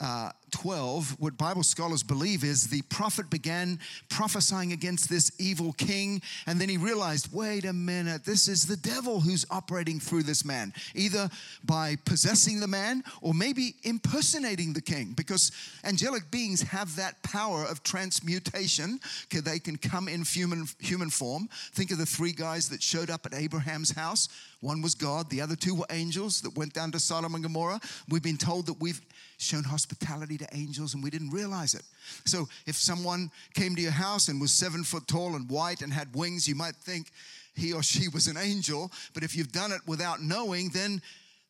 uh, 0.00 0.30
12, 0.50 1.16
what 1.18 1.36
Bible 1.36 1.62
scholars 1.62 2.02
believe 2.02 2.44
is 2.44 2.68
the 2.68 2.82
prophet 2.82 3.28
began 3.30 3.78
prophesying 4.08 4.72
against 4.72 5.08
this 5.08 5.32
evil 5.38 5.72
king, 5.72 6.22
and 6.46 6.60
then 6.60 6.68
he 6.68 6.76
realized, 6.76 7.32
wait 7.32 7.64
a 7.64 7.72
minute, 7.72 8.24
this 8.24 8.48
is 8.48 8.66
the 8.66 8.76
devil 8.76 9.20
who's 9.20 9.44
operating 9.50 10.00
through 10.00 10.22
this 10.22 10.44
man, 10.44 10.72
either 10.94 11.28
by 11.64 11.96
possessing 12.04 12.60
the 12.60 12.66
man 12.66 13.02
or 13.20 13.34
maybe 13.34 13.74
impersonating 13.82 14.72
the 14.72 14.80
king, 14.80 15.12
because 15.16 15.52
angelic 15.84 16.30
beings 16.30 16.62
have 16.62 16.94
that 16.96 17.20
power 17.22 17.64
of 17.64 17.82
transmutation. 17.82 19.00
They 19.48 19.58
can 19.58 19.76
come 19.76 20.08
in 20.08 20.24
human, 20.24 20.66
human 20.78 21.10
form. 21.10 21.48
Think 21.72 21.90
of 21.90 21.98
the 21.98 22.06
three 22.06 22.32
guys 22.32 22.68
that 22.68 22.82
showed 22.82 23.08
up 23.08 23.24
at 23.24 23.34
Abraham's 23.34 23.92
house. 23.92 24.28
One 24.60 24.82
was 24.82 24.94
God, 24.94 25.30
the 25.30 25.40
other 25.40 25.54
two 25.54 25.74
were 25.74 25.86
angels 25.90 26.40
that 26.42 26.56
went 26.56 26.74
down 26.74 26.90
to 26.92 26.98
Sodom 26.98 27.34
and 27.34 27.42
Gomorrah. 27.42 27.80
We've 28.08 28.22
been 28.22 28.36
told 28.36 28.66
that 28.66 28.80
we've 28.80 29.00
shown 29.38 29.62
hospitality 29.62 30.36
to 30.36 30.46
angels 30.52 30.94
and 30.94 31.02
we 31.02 31.10
didn't 31.10 31.30
realize 31.30 31.74
it. 31.74 31.82
So 32.26 32.48
if 32.66 32.76
someone 32.76 33.30
came 33.54 33.74
to 33.76 33.82
your 33.82 33.92
house 33.92 34.28
and 34.28 34.40
was 34.40 34.52
seven 34.52 34.84
foot 34.84 35.06
tall 35.06 35.36
and 35.36 35.48
white 35.48 35.80
and 35.80 35.92
had 35.92 36.14
wings, 36.14 36.46
you 36.46 36.54
might 36.54 36.74
think 36.76 37.10
he 37.54 37.72
or 37.72 37.82
she 37.82 38.08
was 38.08 38.26
an 38.26 38.36
angel. 38.36 38.90
But 39.14 39.22
if 39.22 39.36
you've 39.36 39.52
done 39.52 39.72
it 39.72 39.80
without 39.86 40.20
knowing, 40.20 40.70
then 40.70 41.00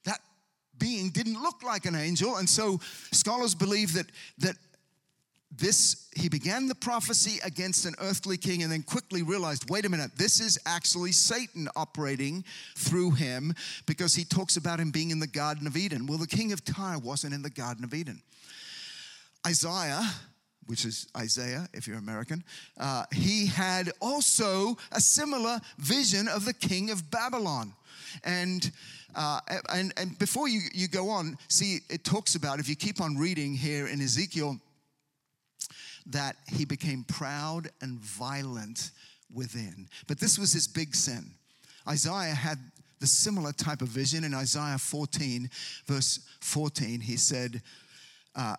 that 0.05 0.21
being 0.79 1.11
didn't 1.11 1.43
look 1.43 1.63
like 1.63 1.87
an 1.87 1.95
angel. 1.95 2.37
And 2.37 2.49
so 2.49 2.79
scholars 3.11 3.55
believe 3.55 3.95
that, 3.95 4.07
that 4.39 4.57
this 5.51 6.09
he 6.15 6.29
began 6.29 6.69
the 6.69 6.75
prophecy 6.75 7.39
against 7.45 7.87
an 7.87 7.95
earthly 8.01 8.37
king 8.37 8.63
and 8.63 8.71
then 8.71 8.83
quickly 8.83 9.23
realized 9.23 9.71
wait 9.71 9.87
a 9.87 9.89
minute 9.89 10.11
this 10.17 10.41
is 10.41 10.59
actually 10.67 11.11
satan 11.11 11.69
operating 11.75 12.45
through 12.77 13.11
him 13.13 13.55
because 13.87 14.15
he 14.15 14.25
talks 14.25 14.57
about 14.57 14.79
him 14.79 14.91
being 14.91 15.11
in 15.11 15.19
the 15.19 15.27
garden 15.27 15.67
of 15.67 15.77
eden 15.77 16.07
well 16.07 16.19
the 16.19 16.27
king 16.27 16.53
of 16.53 16.65
tyre 16.65 16.99
wasn't 16.99 17.33
in 17.33 17.43
the 17.43 17.51
garden 17.51 17.83
of 17.83 17.95
eden 17.95 18.21
isaiah 19.47 20.03
which 20.69 20.85
is 20.85 21.07
Isaiah, 21.17 21.67
if 21.73 21.89
you're 21.89 21.97
American, 21.97 22.45
uh, 22.79 23.05
he 23.11 23.47
had 23.47 23.91
also 24.03 24.77
a 24.93 25.01
similar 25.01 25.59
vision 25.79 26.29
of 26.29 26.45
the 26.45 26.53
king 26.53 26.91
of 26.91 27.11
Babylon. 27.11 27.73
And 28.23 28.71
uh, 29.15 29.41
and, 29.73 29.93
and 29.97 30.19
before 30.19 30.49
you, 30.49 30.61
you 30.73 30.87
go 30.87 31.09
on, 31.09 31.39
see, 31.49 31.81
it 31.89 32.05
talks 32.05 32.35
about, 32.35 32.61
if 32.61 32.69
you 32.69 32.77
keep 32.77 33.01
on 33.01 33.17
reading 33.17 33.55
here 33.55 33.89
in 33.89 34.01
Ezekiel, 34.01 34.61
that 36.07 36.37
he 36.49 36.65
became 36.65 37.05
proud 37.05 37.71
and 37.81 37.99
violent 37.99 38.91
within. 39.33 39.89
But 40.07 40.19
this 40.19 40.39
was 40.39 40.53
his 40.53 40.67
big 40.67 40.95
sin. 40.95 41.31
Isaiah 41.87 42.35
had 42.35 42.59
the 43.01 43.07
similar 43.07 43.53
type 43.53 43.83
of 43.83 43.89
vision 43.89 44.25
in 44.25 44.35
Isaiah 44.35 44.79
14, 44.79 45.49
verse 45.87 46.21
14. 46.41 47.01
He 47.01 47.17
said, 47.17 47.63
uh, 48.35 48.57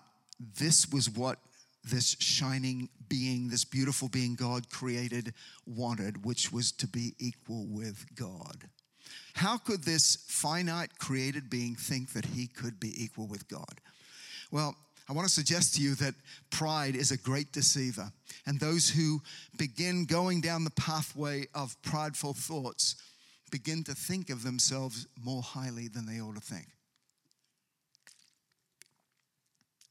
This 0.58 0.90
was 0.92 1.10
what 1.10 1.40
this 1.84 2.16
shining 2.20 2.90
being, 3.08 3.50
this 3.50 3.66
beautiful 3.66 4.08
being 4.08 4.36
God 4.36 4.70
created, 4.70 5.34
wanted, 5.66 6.26
which 6.26 6.52
was 6.52 6.72
to 6.74 6.88
be 6.88 7.14
equal 7.20 7.66
with 7.68 8.06
God. 8.16 8.70
How 9.34 9.58
could 9.58 9.84
this 9.84 10.26
finite 10.28 11.00
created 11.00 11.50
being 11.50 11.76
think 11.76 12.14
that 12.14 12.26
he 12.26 12.48
could 12.48 12.80
be 12.80 13.04
equal 13.04 13.28
with 13.28 13.48
God? 13.48 13.82
Well, 14.52 14.76
I 15.10 15.14
want 15.14 15.28
to 15.28 15.34
suggest 15.34 15.76
to 15.76 15.82
you 15.82 15.96
that 15.96 16.14
pride 16.52 16.96
is 16.96 17.10
a 17.12 17.18
great 17.18 17.52
deceiver. 17.52 18.12
And 18.46 18.60
those 18.60 18.90
who 18.90 19.22
begin 19.58 20.06
going 20.06 20.40
down 20.40 20.64
the 20.64 20.70
pathway 20.72 21.48
of 21.56 21.82
prideful 21.82 22.36
thoughts 22.36 22.96
begin 23.50 23.84
to 23.86 23.96
think 23.96 24.30
of 24.30 24.44
themselves 24.44 25.08
more 25.24 25.42
highly 25.42 25.88
than 25.88 26.06
they 26.06 26.22
ought 26.22 26.36
to 26.36 26.42
think. 26.42 26.68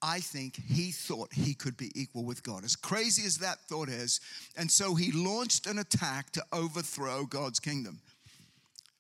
I 0.01 0.21
think 0.21 0.55
he 0.55 0.93
thought 0.93 1.33
he 1.33 1.55
could 1.55 1.77
be 1.77 1.91
equal 2.01 2.25
with 2.25 2.45
God, 2.45 2.65
as 2.65 2.77
crazy 2.77 3.27
as 3.27 3.39
that 3.39 3.59
thought 3.63 3.89
is. 3.89 4.21
And 4.57 4.71
so 4.71 4.95
he 4.95 5.11
launched 5.11 5.67
an 5.67 5.81
attack 5.81 6.31
to 6.33 6.45
overthrow 6.53 7.25
God's 7.25 7.59
kingdom. 7.59 7.99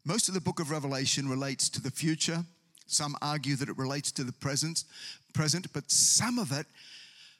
Most 0.04 0.26
of 0.26 0.34
the 0.34 0.40
book 0.40 0.58
of 0.58 0.72
Revelation 0.72 1.28
relates 1.28 1.68
to 1.68 1.80
the 1.80 1.92
future. 1.92 2.44
Some 2.88 3.16
argue 3.22 3.54
that 3.56 3.68
it 3.68 3.78
relates 3.78 4.10
to 4.12 4.24
the 4.24 4.32
present 4.32 4.84
present, 5.34 5.72
but 5.72 5.88
some 5.90 6.38
of 6.38 6.50
it, 6.50 6.66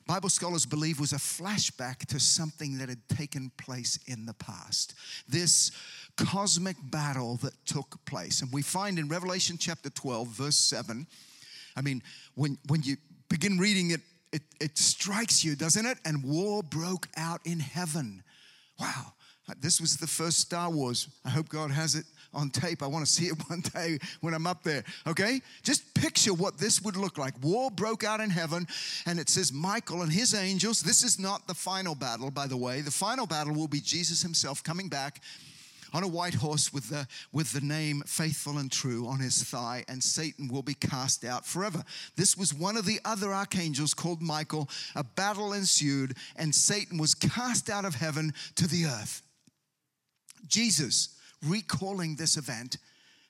Bible 0.07 0.29
scholars 0.29 0.65
believe, 0.65 1.01
was 1.01 1.13
a 1.13 1.17
flashback 1.17 2.07
to 2.07 2.21
something 2.21 2.79
that 2.79 2.89
had 2.89 3.09
taken 3.09 3.51
place 3.59 3.99
in 4.07 4.25
the 4.25 4.35
past. 4.35 4.95
This 5.29 5.73
cosmic 6.17 6.77
battle 6.91 7.37
that 7.37 7.55
took 7.67 7.99
place. 8.05 8.41
And 8.41 8.53
we 8.53 8.63
find 8.63 8.99
in 8.99 9.09
Revelation 9.09 9.57
chapter 9.59 9.91
12, 9.91 10.29
verse 10.29 10.57
7, 10.57 11.07
I 11.77 11.81
mean, 11.81 12.03
when, 12.35 12.59
when 12.69 12.83
you 12.83 12.97
begin 13.29 13.59
reading 13.59 13.91
it, 13.91 14.01
it, 14.33 14.43
it 14.61 14.79
strikes 14.79 15.45
you, 15.45 15.57
doesn't 15.57 15.87
it? 15.87 15.99
And 16.05 16.23
war 16.23 16.63
broke 16.63 17.09
out 17.17 17.41
in 17.45 17.61
heaven. 17.61 18.23
Wow, 18.79 19.13
this 19.61 19.81
was 19.81 19.97
the 19.97 20.07
first 20.07 20.39
Star 20.39 20.71
Wars. 20.71 21.09
I 21.25 21.31
hope 21.31 21.49
God 21.49 21.71
has 21.71 21.95
it 21.95 22.05
on 22.35 22.51
tape. 22.51 22.83
I 22.83 22.87
want 22.87 23.07
to 23.07 23.11
see 23.11 23.27
it 23.27 23.35
one 23.49 23.61
day 23.61 23.99
when 24.21 24.35
I'm 24.35 24.47
up 24.47 24.63
there. 24.63 24.85
Okay? 25.07 25.41
Just 25.63 25.95
picture 25.95 26.35
what 26.35 26.59
this 26.59 26.83
would 26.83 26.97
look 26.97 27.19
like. 27.19 27.35
War 27.43 27.71
broke 27.71 28.05
out 28.05 28.21
in 28.21 28.31
heaven, 28.31 28.67
and 29.07 29.19
it 29.19 29.29
says 29.29 29.53
Michael 29.53 30.03
and 30.03 30.13
his 30.13 30.35
angels. 30.35 30.83
This 30.83 31.03
is 31.03 31.19
not 31.19 31.47
the 31.47 31.55
final 31.55 31.95
battle, 31.95 32.31
by 32.31 32.47
the 32.47 32.57
way. 32.57 32.81
The 32.81 32.91
final 32.91 33.27
battle 33.27 33.55
will 33.55 33.69
be 33.69 33.81
Jesus 33.81 34.23
himself 34.23 34.63
coming 34.63 34.89
back 34.89 35.21
on 35.93 36.03
a 36.03 36.09
white 36.09 36.35
horse 36.35 36.73
with 36.73 36.89
the, 36.91 37.07
with 37.33 37.53
the 37.53 37.61
name 37.61 38.03
faithful 38.07 38.59
and 38.59 38.71
true 38.71 39.07
on 39.07 39.21
his 39.21 39.43
thigh, 39.43 39.85
and 39.89 40.03
Satan 40.03 40.49
will 40.49 40.63
be 40.63 40.75
cast 40.75 41.25
out 41.25 41.47
forever. 41.47 41.83
This 42.17 42.37
was 42.37 42.53
one 42.53 42.77
of 42.77 42.85
the 42.85 43.01
other 43.05 43.33
archangels 43.33 43.95
called 43.95 44.21
Michael. 44.21 44.69
A 44.95 45.05
battle 45.05 45.53
ensued, 45.53 46.17
and 46.37 46.55
Satan 46.55 46.99
was 46.99 47.15
cast 47.15 47.71
out 47.71 47.85
of 47.85 47.95
heaven 47.95 48.35
to 48.57 48.67
the 48.67 48.85
earth. 48.87 49.23
Jesus 50.47 51.18
recalling 51.45 52.17
this 52.17 52.37
event, 52.37 52.79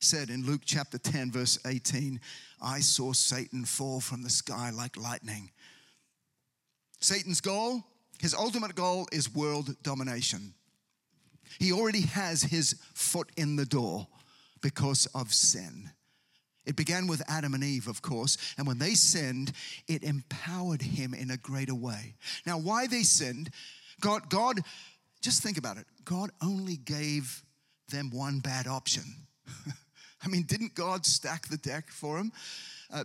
said 0.01 0.31
in 0.31 0.47
Luke 0.47 0.63
chapter 0.65 0.99
10, 0.99 1.33
verse 1.33 1.59
18, 1.67 2.21
I 2.63 2.81
saw 2.81 3.13
Satan 3.13 3.65
fall 3.65 4.01
from 4.01 4.23
the 4.23 4.31
sky 4.31 4.71
like 4.71 4.97
lightning. 4.97 5.51
Satan's 7.01 7.41
goal, 7.41 7.85
his 8.21 8.35
ultimate 8.35 8.75
goal 8.75 9.07
is 9.13 9.35
world 9.35 9.75
domination. 9.83 10.55
He 11.59 11.73
already 11.73 12.03
has 12.03 12.43
his 12.43 12.77
foot 12.95 13.31
in 13.37 13.57
the 13.57 13.67
door 13.67 14.07
because 14.61 15.07
of 15.15 15.33
sin. 15.33 15.91
It 16.67 16.77
began 16.77 17.07
with 17.07 17.23
Adam 17.29 17.55
and 17.55 17.65
Eve, 17.65 17.89
of 17.89 18.03
course, 18.03 18.37
and 18.59 18.67
when 18.67 18.79
they 18.79 18.93
sinned, 18.93 19.53
it 19.87 20.03
empowered 20.03 20.83
him 20.83 21.15
in 21.15 21.31
a 21.31 21.39
greater 21.39 21.75
way. 21.75 22.15
Now, 22.45 22.59
why 22.59 22.87
they 22.87 23.05
sinned, 23.05 23.51
God, 24.01 24.29
God, 24.29 24.61
just 25.23 25.43
think 25.43 25.57
about 25.57 25.79
it. 25.79 25.87
God 26.05 26.31
only 26.43 26.77
gave 26.77 27.43
them 27.89 28.11
one 28.11 28.41
bad 28.41 28.67
option. 28.67 29.05
I 30.25 30.29
mean, 30.29 30.45
didn't 30.45 30.75
God 30.75 31.07
stack 31.07 31.49
the 31.49 31.57
deck 31.57 31.91
for 31.91 32.19
them? 32.19 32.33
Uh, 32.93 33.05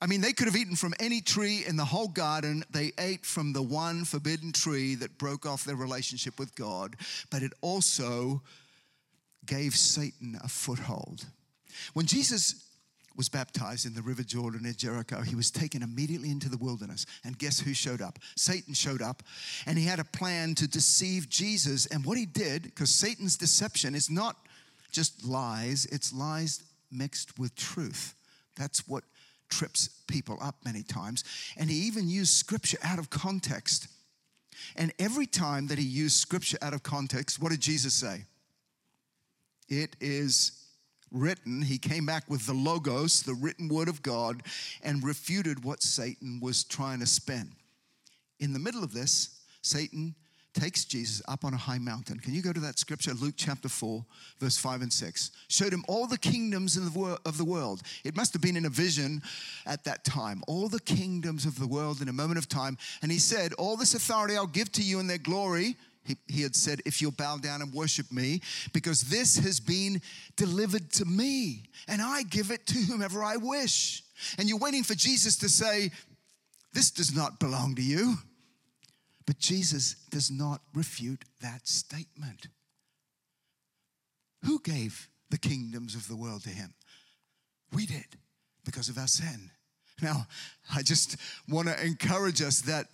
I 0.00 0.06
mean, 0.06 0.20
they 0.20 0.32
could 0.32 0.46
have 0.46 0.56
eaten 0.56 0.76
from 0.76 0.94
any 1.00 1.20
tree 1.20 1.64
in 1.66 1.76
the 1.76 1.84
whole 1.84 2.08
garden. 2.08 2.64
They 2.70 2.92
ate 2.98 3.24
from 3.24 3.52
the 3.52 3.62
one 3.62 4.04
forbidden 4.04 4.52
tree 4.52 4.94
that 4.96 5.18
broke 5.18 5.46
off 5.46 5.64
their 5.64 5.76
relationship 5.76 6.38
with 6.38 6.54
God, 6.54 6.96
but 7.30 7.42
it 7.42 7.52
also 7.62 8.42
gave 9.46 9.74
Satan 9.74 10.38
a 10.42 10.48
foothold. 10.48 11.24
When 11.94 12.06
Jesus 12.06 12.65
was 13.16 13.28
baptized 13.28 13.86
in 13.86 13.94
the 13.94 14.02
River 14.02 14.22
Jordan 14.22 14.66
at 14.66 14.76
Jericho, 14.76 15.22
he 15.22 15.34
was 15.34 15.50
taken 15.50 15.82
immediately 15.82 16.30
into 16.30 16.48
the 16.48 16.56
wilderness. 16.56 17.06
And 17.24 17.38
guess 17.38 17.60
who 17.60 17.74
showed 17.74 18.02
up? 18.02 18.18
Satan 18.36 18.74
showed 18.74 19.02
up, 19.02 19.22
and 19.66 19.78
he 19.78 19.84
had 19.84 19.98
a 19.98 20.04
plan 20.04 20.54
to 20.56 20.68
deceive 20.68 21.28
Jesus. 21.28 21.86
And 21.86 22.04
what 22.04 22.18
he 22.18 22.26
did, 22.26 22.62
because 22.62 22.90
Satan's 22.90 23.36
deception 23.36 23.94
is 23.94 24.10
not 24.10 24.36
just 24.90 25.24
lies, 25.24 25.86
it's 25.86 26.12
lies 26.12 26.62
mixed 26.90 27.38
with 27.38 27.54
truth. 27.54 28.14
That's 28.56 28.86
what 28.88 29.04
trips 29.48 29.88
people 30.06 30.38
up 30.40 30.56
many 30.64 30.82
times. 30.82 31.24
And 31.56 31.70
he 31.70 31.76
even 31.86 32.08
used 32.08 32.32
scripture 32.32 32.78
out 32.82 32.98
of 32.98 33.10
context. 33.10 33.88
And 34.74 34.92
every 34.98 35.26
time 35.26 35.68
that 35.68 35.78
he 35.78 35.84
used 35.84 36.16
scripture 36.16 36.58
out 36.62 36.74
of 36.74 36.82
context, 36.82 37.40
what 37.40 37.50
did 37.50 37.60
Jesus 37.60 37.94
say? 37.94 38.24
It 39.68 39.96
is 40.00 40.65
written. 41.10 41.62
He 41.62 41.78
came 41.78 42.06
back 42.06 42.24
with 42.28 42.46
the 42.46 42.54
Logos, 42.54 43.22
the 43.22 43.34
written 43.34 43.68
word 43.68 43.88
of 43.88 44.02
God, 44.02 44.42
and 44.82 45.04
refuted 45.04 45.64
what 45.64 45.82
Satan 45.82 46.40
was 46.40 46.64
trying 46.64 47.00
to 47.00 47.06
spin. 47.06 47.52
In 48.40 48.52
the 48.52 48.58
middle 48.58 48.84
of 48.84 48.92
this, 48.92 49.40
Satan 49.62 50.14
takes 50.56 50.84
Jesus 50.84 51.22
up 51.28 51.44
on 51.44 51.52
a 51.52 51.58
high 51.58 51.78
mountain. 51.78 52.18
Can 52.18 52.34
you 52.34 52.40
go 52.40 52.52
to 52.52 52.60
that 52.60 52.78
scripture, 52.78 53.12
Luke 53.12 53.34
chapter 53.36 53.68
4, 53.68 54.04
verse 54.40 54.56
5 54.56 54.82
and 54.82 54.92
6? 54.92 55.30
Showed 55.48 55.72
him 55.72 55.84
all 55.86 56.06
the 56.06 56.18
kingdoms 56.18 56.76
of 56.76 56.94
the 56.94 57.44
world. 57.44 57.82
It 58.04 58.16
must 58.16 58.32
have 58.32 58.42
been 58.42 58.56
in 58.56 58.64
a 58.64 58.70
vision 58.70 59.22
at 59.66 59.84
that 59.84 60.04
time. 60.04 60.42
All 60.46 60.68
the 60.68 60.80
kingdoms 60.80 61.44
of 61.44 61.58
the 61.58 61.66
world 61.66 62.00
in 62.00 62.08
a 62.08 62.12
moment 62.12 62.38
of 62.38 62.48
time. 62.48 62.78
And 63.02 63.12
he 63.12 63.18
said, 63.18 63.52
All 63.54 63.76
this 63.76 63.94
authority 63.94 64.36
I'll 64.36 64.46
give 64.46 64.72
to 64.72 64.82
you 64.82 64.98
in 64.98 65.06
their 65.06 65.18
glory. 65.18 65.76
He, 66.06 66.16
he 66.28 66.42
had 66.42 66.54
said, 66.54 66.80
If 66.84 67.02
you'll 67.02 67.10
bow 67.10 67.36
down 67.38 67.62
and 67.62 67.72
worship 67.72 68.10
me, 68.12 68.40
because 68.72 69.02
this 69.02 69.38
has 69.38 69.60
been 69.60 70.00
delivered 70.36 70.90
to 70.92 71.04
me, 71.04 71.64
and 71.88 72.00
I 72.00 72.22
give 72.22 72.50
it 72.50 72.66
to 72.68 72.78
whomever 72.78 73.22
I 73.22 73.36
wish. 73.36 74.02
And 74.38 74.48
you're 74.48 74.58
waiting 74.58 74.82
for 74.82 74.94
Jesus 74.94 75.36
to 75.38 75.48
say, 75.48 75.90
This 76.72 76.90
does 76.90 77.14
not 77.14 77.40
belong 77.40 77.74
to 77.74 77.82
you. 77.82 78.16
But 79.26 79.40
Jesus 79.40 79.96
does 80.10 80.30
not 80.30 80.60
refute 80.72 81.24
that 81.42 81.66
statement. 81.66 82.46
Who 84.44 84.60
gave 84.60 85.08
the 85.30 85.38
kingdoms 85.38 85.96
of 85.96 86.06
the 86.06 86.14
world 86.14 86.44
to 86.44 86.50
him? 86.50 86.72
We 87.72 87.86
did 87.86 88.06
because 88.64 88.88
of 88.88 88.98
our 88.98 89.08
sin. 89.08 89.50
Now, 90.00 90.26
I 90.74 90.82
just 90.82 91.16
want 91.48 91.68
to 91.68 91.84
encourage 91.84 92.42
us 92.42 92.60
that 92.62 92.86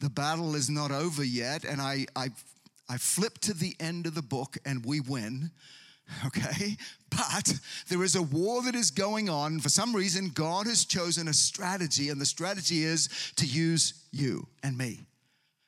the 0.00 0.10
battle 0.10 0.54
is 0.54 0.68
not 0.68 0.90
over 0.90 1.22
yet, 1.22 1.64
and 1.64 1.80
I, 1.80 2.06
I, 2.16 2.30
I 2.88 2.96
flip 2.96 3.38
to 3.40 3.54
the 3.54 3.76
end 3.78 4.06
of 4.06 4.14
the 4.14 4.22
book 4.22 4.56
and 4.64 4.84
we 4.84 5.00
win. 5.00 5.50
Okay, 6.26 6.76
but 7.08 7.54
there 7.88 8.02
is 8.02 8.16
a 8.16 8.22
war 8.22 8.62
that 8.64 8.74
is 8.74 8.90
going 8.90 9.28
on. 9.28 9.60
For 9.60 9.68
some 9.68 9.94
reason, 9.94 10.30
God 10.30 10.66
has 10.66 10.84
chosen 10.84 11.28
a 11.28 11.32
strategy, 11.32 12.08
and 12.08 12.20
the 12.20 12.26
strategy 12.26 12.82
is 12.82 13.08
to 13.36 13.46
use 13.46 13.94
you 14.10 14.48
and 14.64 14.76
me. 14.76 15.02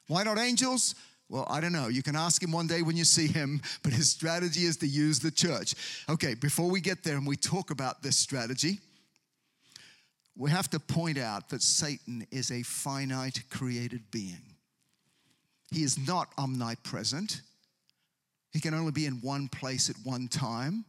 Why 0.08 0.24
not 0.24 0.40
angels? 0.40 0.96
Well, 1.28 1.46
I 1.48 1.60
don't 1.60 1.72
know. 1.72 1.88
You 1.88 2.02
can 2.02 2.16
ask 2.16 2.42
him 2.42 2.50
one 2.52 2.66
day 2.66 2.82
when 2.82 2.96
you 2.96 3.04
see 3.04 3.26
him, 3.26 3.62
but 3.82 3.92
his 3.92 4.10
strategy 4.10 4.64
is 4.64 4.76
to 4.78 4.86
use 4.86 5.20
the 5.20 5.30
church. 5.30 5.74
Okay, 6.08 6.34
before 6.34 6.68
we 6.68 6.80
get 6.80 7.04
there 7.04 7.16
and 7.16 7.26
we 7.26 7.36
talk 7.36 7.70
about 7.70 8.02
this 8.02 8.16
strategy, 8.16 8.80
we 10.36 10.50
have 10.50 10.68
to 10.70 10.80
point 10.80 11.18
out 11.18 11.48
that 11.50 11.62
Satan 11.62 12.26
is 12.30 12.50
a 12.50 12.62
finite 12.62 13.42
created 13.50 14.10
being. 14.10 14.56
He 15.70 15.82
is 15.82 15.98
not 16.06 16.28
omnipresent. 16.38 17.42
He 18.52 18.60
can 18.60 18.74
only 18.74 18.92
be 18.92 19.06
in 19.06 19.20
one 19.22 19.48
place 19.48 19.88
at 19.88 19.96
one 20.04 20.28
time. 20.28 20.84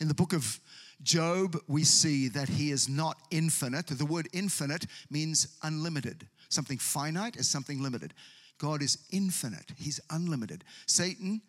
In 0.00 0.08
the 0.08 0.14
book 0.14 0.32
of 0.32 0.60
Job, 1.02 1.56
we 1.68 1.84
see 1.84 2.28
that 2.28 2.48
he 2.48 2.70
is 2.70 2.88
not 2.88 3.16
infinite. 3.30 3.86
The 3.86 4.04
word 4.04 4.28
infinite 4.32 4.86
means 5.10 5.56
unlimited. 5.62 6.26
Something 6.48 6.78
finite 6.78 7.36
is 7.36 7.48
something 7.48 7.82
limited. 7.82 8.14
God 8.58 8.82
is 8.82 8.98
infinite, 9.10 9.72
He's 9.76 10.00
unlimited. 10.10 10.64
Satan 10.86 11.42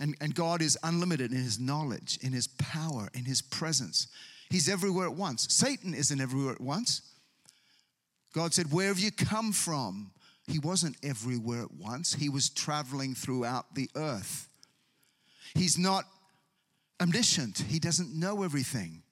and, 0.00 0.16
and 0.20 0.34
God 0.34 0.62
is 0.62 0.78
unlimited 0.82 1.32
in 1.32 1.38
His 1.38 1.58
knowledge, 1.58 2.18
in 2.22 2.32
His 2.32 2.46
power, 2.46 3.08
in 3.14 3.24
His 3.24 3.42
presence. 3.42 4.08
He's 4.50 4.68
everywhere 4.68 5.06
at 5.06 5.14
once. 5.14 5.46
Satan 5.52 5.94
isn't 5.94 6.20
everywhere 6.20 6.52
at 6.52 6.60
once. 6.60 7.02
God 8.32 8.54
said, 8.54 8.72
Where 8.72 8.88
have 8.88 8.98
you 8.98 9.10
come 9.10 9.52
from? 9.52 10.12
He 10.46 10.58
wasn't 10.58 10.96
everywhere 11.02 11.62
at 11.62 11.74
once, 11.74 12.14
he 12.14 12.28
was 12.28 12.48
traveling 12.48 13.14
throughout 13.14 13.74
the 13.74 13.90
earth. 13.94 14.48
He's 15.54 15.78
not 15.78 16.04
omniscient, 17.00 17.58
he 17.68 17.78
doesn't 17.78 18.14
know 18.18 18.42
everything. 18.42 19.02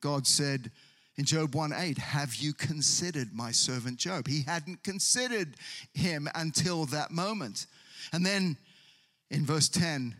God 0.00 0.26
said, 0.26 0.70
in 1.18 1.24
Job 1.24 1.54
1 1.56 1.72
8, 1.76 1.98
have 1.98 2.36
you 2.36 2.54
considered 2.54 3.34
my 3.34 3.50
servant 3.50 3.98
Job? 3.98 4.28
He 4.28 4.42
hadn't 4.42 4.84
considered 4.84 5.56
him 5.92 6.28
until 6.36 6.86
that 6.86 7.10
moment. 7.10 7.66
And 8.12 8.24
then 8.24 8.56
in 9.28 9.44
verse 9.44 9.68
10, 9.68 10.14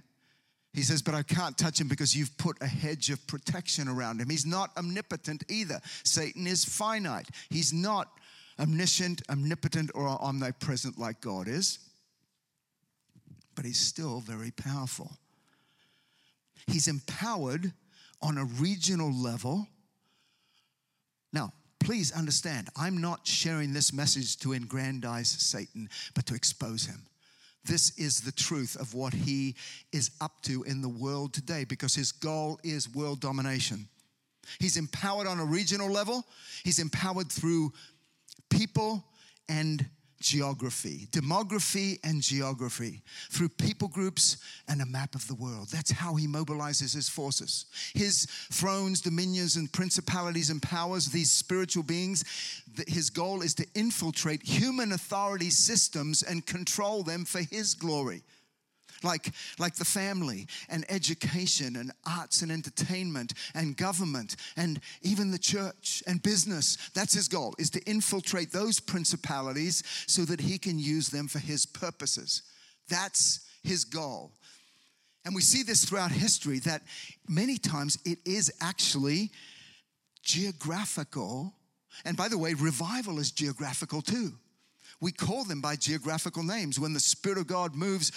he 0.75 0.83
says, 0.83 1.03
But 1.03 1.15
I 1.15 1.23
can't 1.23 1.57
touch 1.57 1.81
him 1.81 1.89
because 1.89 2.17
you've 2.17 2.37
put 2.39 2.57
a 2.61 2.67
hedge 2.67 3.11
of 3.11 3.27
protection 3.27 3.89
around 3.89 4.21
him. 4.21 4.29
He's 4.29 4.47
not 4.47 4.77
omnipotent 4.77 5.45
either. 5.49 5.81
Satan 6.05 6.47
is 6.47 6.65
finite. 6.65 7.29
He's 7.51 7.73
not 7.73 8.09
omniscient, 8.61 9.23
omnipotent, 9.31 9.91
or 9.95 10.07
omnipresent 10.07 10.99
like 10.99 11.21
God 11.21 11.49
is. 11.49 11.79
But 13.55 13.65
he's 13.65 13.81
still 13.81 14.21
very 14.21 14.51
powerful. 14.51 15.11
He's 16.67 16.87
empowered 16.87 17.73
on 18.21 18.37
a 18.37 18.45
regional 18.45 19.13
level 19.13 19.69
now, 21.33 21.53
please 21.81 22.13
understand, 22.13 22.69
I'm 22.77 23.01
not 23.01 23.27
sharing 23.27 23.73
this 23.73 23.93
message 23.93 24.39
to 24.39 24.53
aggrandize 24.53 25.29
Satan, 25.29 25.89
but 26.15 26.27
to 26.27 26.35
expose 26.35 26.87
him. 26.87 27.03
This 27.69 27.97
is 27.99 28.23
the 28.23 28.33
truth 28.33 28.77
of 28.81 28.95
what 28.95 29.13
he 29.13 29.55
is 29.93 30.11
up 30.23 30.43
to 30.45 30.63
in 30.63 30.81
the 30.81 30.89
world 30.89 31.35
today 31.35 31.65
because 31.65 31.95
his 31.95 32.13
goal 32.13 32.59
is 32.65 32.93
world 32.95 33.21
domination. 33.21 33.87
He's 34.59 34.79
empowered 34.79 35.27
on 35.27 35.39
a 35.39 35.45
regional 35.45 35.91
level, 35.91 36.25
he's 36.65 36.79
empowered 36.79 37.31
through 37.31 37.75
people 38.49 39.05
and 39.51 39.87
geography, 40.21 41.09
demography 41.13 41.99
and 42.05 42.21
geography, 42.21 43.03
through 43.31 43.49
people 43.49 43.89
groups 43.89 44.39
and 44.69 44.83
a 44.83 44.87
map 44.87 45.15
of 45.15 45.27
the 45.29 45.35
world. 45.35 45.69
That's 45.69 45.91
how 45.91 46.15
he 46.15 46.27
mobilizes 46.27 46.95
his 46.95 47.09
forces. 47.09 47.67
His 47.95 48.27
thrones, 48.51 49.01
dominions, 49.01 49.57
and 49.57 49.73
principalities 49.73 50.51
and 50.51 50.61
powers, 50.61 51.07
these 51.07 51.31
spiritual 51.31 51.83
beings, 51.83 52.25
his 52.87 53.11
goal 53.11 53.43
is 53.43 53.55
to 53.55 53.67
infiltrate 53.75 54.43
human 54.43 54.93
authority 54.93 55.51
systems 55.51 56.23
and 56.23 56.45
control 56.47 57.03
them 57.03 57.25
for 57.25 57.41
his 57.41 57.75
glory 57.75 58.23
like, 59.03 59.31
like 59.59 59.75
the 59.77 59.85
family 59.85 60.47
and 60.69 60.85
education 60.89 61.77
and 61.77 61.93
arts 62.07 62.43
and 62.43 62.51
entertainment 62.51 63.35
and 63.55 63.77
government 63.77 64.37
and 64.57 64.81
even 65.03 65.31
the 65.31 65.39
church 65.39 66.03
and 66.07 66.23
business. 66.23 66.77
That's 66.95 67.15
his 67.15 67.29
goal, 67.29 67.55
is 67.59 67.71
to 67.71 67.83
infiltrate 67.85 68.53
those 68.53 68.81
principalities 68.81 69.83
so 70.07 70.23
that 70.23 70.41
he 70.41 70.59
can 70.59 70.79
use 70.79 71.09
them 71.09 71.29
for 71.29 71.39
his 71.39 71.67
purposes. 71.67 72.43
That's 72.89 73.41
his 73.63 73.85
goal. 73.85 74.33
And 75.25 75.35
we 75.35 75.43
see 75.43 75.63
this 75.63 75.85
throughout 75.85 76.11
history 76.11 76.59
that 76.61 76.83
many 77.29 77.59
times 77.59 77.99
it 78.05 78.19
is 78.25 78.53
actually 78.61 79.31
geographical. 80.23 81.55
And 82.05 82.17
by 82.17 82.29
the 82.29 82.39
way, 82.39 82.55
revival 82.55 83.19
is 83.19 83.31
geographical 83.31 84.01
too. 84.01 84.33
We 85.01 85.13
call 85.13 85.45
them 85.45 85.61
by 85.61 85.77
geographical 85.77 86.43
names. 86.43 86.81
When 86.81 86.93
the 86.93 87.01
Spirit 87.01 87.39
of 87.39 87.47
God 87.47 87.75
moves 87.75 88.11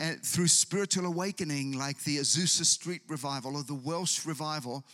uh, 0.00 0.14
through 0.22 0.48
spiritual 0.48 1.06
awakening, 1.06 1.78
like 1.78 2.02
the 2.02 2.18
Azusa 2.18 2.64
Street 2.64 3.02
revival 3.08 3.56
or 3.56 3.62
the 3.62 3.74
Welsh 3.74 4.26
revival, 4.26 4.84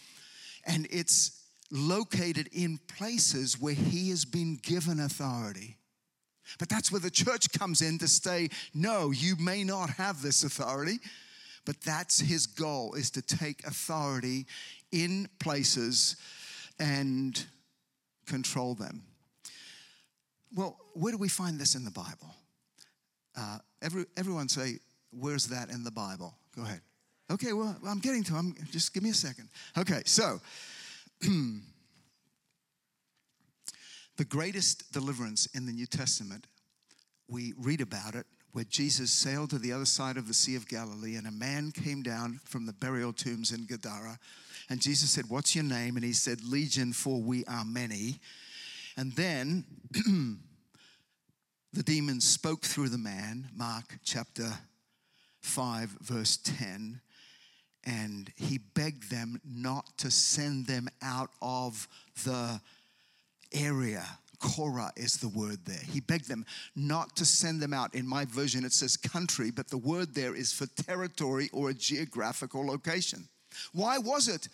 and 0.66 0.87
it's 0.90 1.42
located 1.70 2.48
in 2.53 2.79
places 2.98 3.61
where 3.61 3.74
He 3.74 4.11
has 4.11 4.24
been 4.24 4.59
given 4.62 5.00
authority. 5.00 5.79
But 6.59 6.68
that's 6.68 6.90
where 6.90 7.00
the 7.00 7.11
church 7.11 7.50
comes 7.53 7.81
in 7.81 7.98
to 7.98 8.09
say, 8.09 8.50
no, 8.74 9.11
you 9.11 9.37
may 9.37 9.64
not 9.64 9.90
have 9.90 10.20
this 10.20 10.42
authority, 10.42 10.98
but 11.64 11.81
that's 11.83 12.20
his 12.20 12.46
goal 12.46 12.94
is 12.94 13.11
to 13.12 13.22
take 13.22 13.64
authority 13.66 14.46
in 14.92 15.29
places 15.38 16.16
and 16.79 17.44
control 18.26 18.74
them. 18.74 19.03
Well, 20.54 20.76
where 20.94 21.12
do 21.12 21.18
we 21.18 21.28
find 21.28 21.58
this 21.58 21.74
in 21.74 21.84
the 21.84 21.90
Bible? 21.90 22.34
Uh, 23.36 23.58
every, 23.82 24.04
everyone 24.16 24.48
say, 24.48 24.78
where's 25.12 25.46
that 25.46 25.70
in 25.70 25.84
the 25.84 25.90
Bible? 25.90 26.34
Go 26.56 26.62
ahead. 26.62 26.80
Okay, 27.30 27.52
well, 27.52 27.76
I'm 27.86 28.00
getting 28.00 28.24
to 28.24 28.32
them. 28.32 28.54
Just 28.72 28.92
give 28.92 29.02
me 29.02 29.10
a 29.10 29.14
second. 29.14 29.48
Okay, 29.78 30.02
so 30.04 30.40
The 34.20 34.26
greatest 34.26 34.92
deliverance 34.92 35.46
in 35.54 35.64
the 35.64 35.72
New 35.72 35.86
Testament, 35.86 36.46
we 37.26 37.54
read 37.56 37.80
about 37.80 38.14
it 38.14 38.26
where 38.52 38.66
Jesus 38.66 39.10
sailed 39.10 39.48
to 39.48 39.58
the 39.58 39.72
other 39.72 39.86
side 39.86 40.18
of 40.18 40.28
the 40.28 40.34
Sea 40.34 40.56
of 40.56 40.68
Galilee, 40.68 41.16
and 41.16 41.26
a 41.26 41.30
man 41.30 41.72
came 41.72 42.02
down 42.02 42.38
from 42.44 42.66
the 42.66 42.74
burial 42.74 43.14
tombs 43.14 43.50
in 43.50 43.64
Gadara. 43.64 44.18
And 44.68 44.78
Jesus 44.78 45.10
said, 45.10 45.24
What's 45.30 45.54
your 45.54 45.64
name? 45.64 45.96
And 45.96 46.04
he 46.04 46.12
said, 46.12 46.44
Legion, 46.44 46.92
for 46.92 47.18
we 47.18 47.46
are 47.46 47.64
many. 47.64 48.20
And 48.96 49.12
then 49.12 49.64
the 51.72 51.83
demons 51.83 52.26
spoke 52.26 52.62
through 52.62 52.88
the 52.88 52.98
man, 52.98 53.48
Mark 53.55 53.98
chapter 54.05 54.50
5, 55.40 55.98
verse 56.03 56.37
10, 56.38 57.00
and 57.85 58.31
he 58.37 58.59
begged 58.59 59.11
them 59.11 59.40
not 59.44 59.87
to 59.98 60.11
send 60.11 60.66
them 60.66 60.88
out 61.03 61.31
of 61.40 61.88
the 62.24 62.61
area. 63.53 64.05
chora 64.38 64.90
is 64.96 65.14
the 65.14 65.29
word 65.29 65.59
there. 65.64 65.81
He 65.90 66.00
begged 66.00 66.29
them 66.29 66.44
not 66.76 67.16
to 67.16 67.24
send 67.24 67.61
them 67.61 67.72
out. 67.72 67.94
In 67.94 68.07
my 68.07 68.24
version, 68.24 68.64
it 68.64 68.72
says 68.72 68.96
country, 68.96 69.50
but 69.50 69.68
the 69.68 69.79
word 69.79 70.14
there 70.14 70.35
is 70.35 70.53
for 70.53 70.66
territory 70.83 71.48
or 71.53 71.70
a 71.70 71.74
geographical 71.74 72.66
location. 72.66 73.29
Why 73.72 73.98
was 73.98 74.29
it 74.29 74.48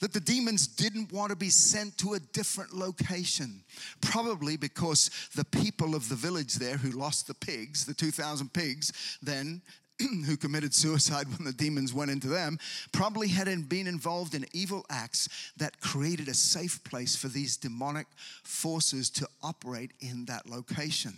that 0.00 0.12
the 0.12 0.20
demons 0.20 0.66
didn't 0.66 1.12
want 1.12 1.30
to 1.30 1.36
be 1.36 1.48
sent 1.48 1.96
to 1.98 2.14
a 2.14 2.20
different 2.20 2.74
location. 2.74 3.62
Probably 4.00 4.56
because 4.56 5.10
the 5.34 5.44
people 5.44 5.94
of 5.94 6.08
the 6.08 6.14
village 6.14 6.54
there 6.54 6.76
who 6.76 6.90
lost 6.90 7.26
the 7.26 7.34
pigs, 7.34 7.86
the 7.86 7.94
2,000 7.94 8.52
pigs, 8.52 9.18
then 9.22 9.62
who 10.26 10.36
committed 10.36 10.74
suicide 10.74 11.26
when 11.28 11.44
the 11.46 11.52
demons 11.52 11.94
went 11.94 12.10
into 12.10 12.28
them, 12.28 12.58
probably 12.92 13.28
hadn't 13.28 13.68
been 13.68 13.86
involved 13.86 14.34
in 14.34 14.44
evil 14.52 14.84
acts 14.90 15.28
that 15.56 15.80
created 15.80 16.28
a 16.28 16.34
safe 16.34 16.82
place 16.84 17.16
for 17.16 17.28
these 17.28 17.56
demonic 17.56 18.06
forces 18.42 19.08
to 19.08 19.26
operate 19.42 19.92
in 20.00 20.26
that 20.26 20.46
location. 20.46 21.16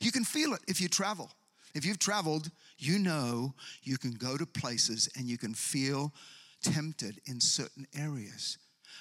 You 0.00 0.12
can 0.12 0.24
feel 0.24 0.54
it 0.54 0.60
if 0.68 0.80
you 0.80 0.88
travel. 0.88 1.30
If 1.74 1.84
you've 1.84 1.98
traveled, 1.98 2.50
you 2.78 2.98
know 2.98 3.54
you 3.82 3.98
can 3.98 4.12
go 4.12 4.36
to 4.36 4.46
places 4.46 5.08
and 5.16 5.26
you 5.26 5.38
can 5.38 5.54
feel 5.54 6.12
tempted 6.62 7.20
in 7.26 7.40
certain 7.40 7.86
areas. 7.96 8.58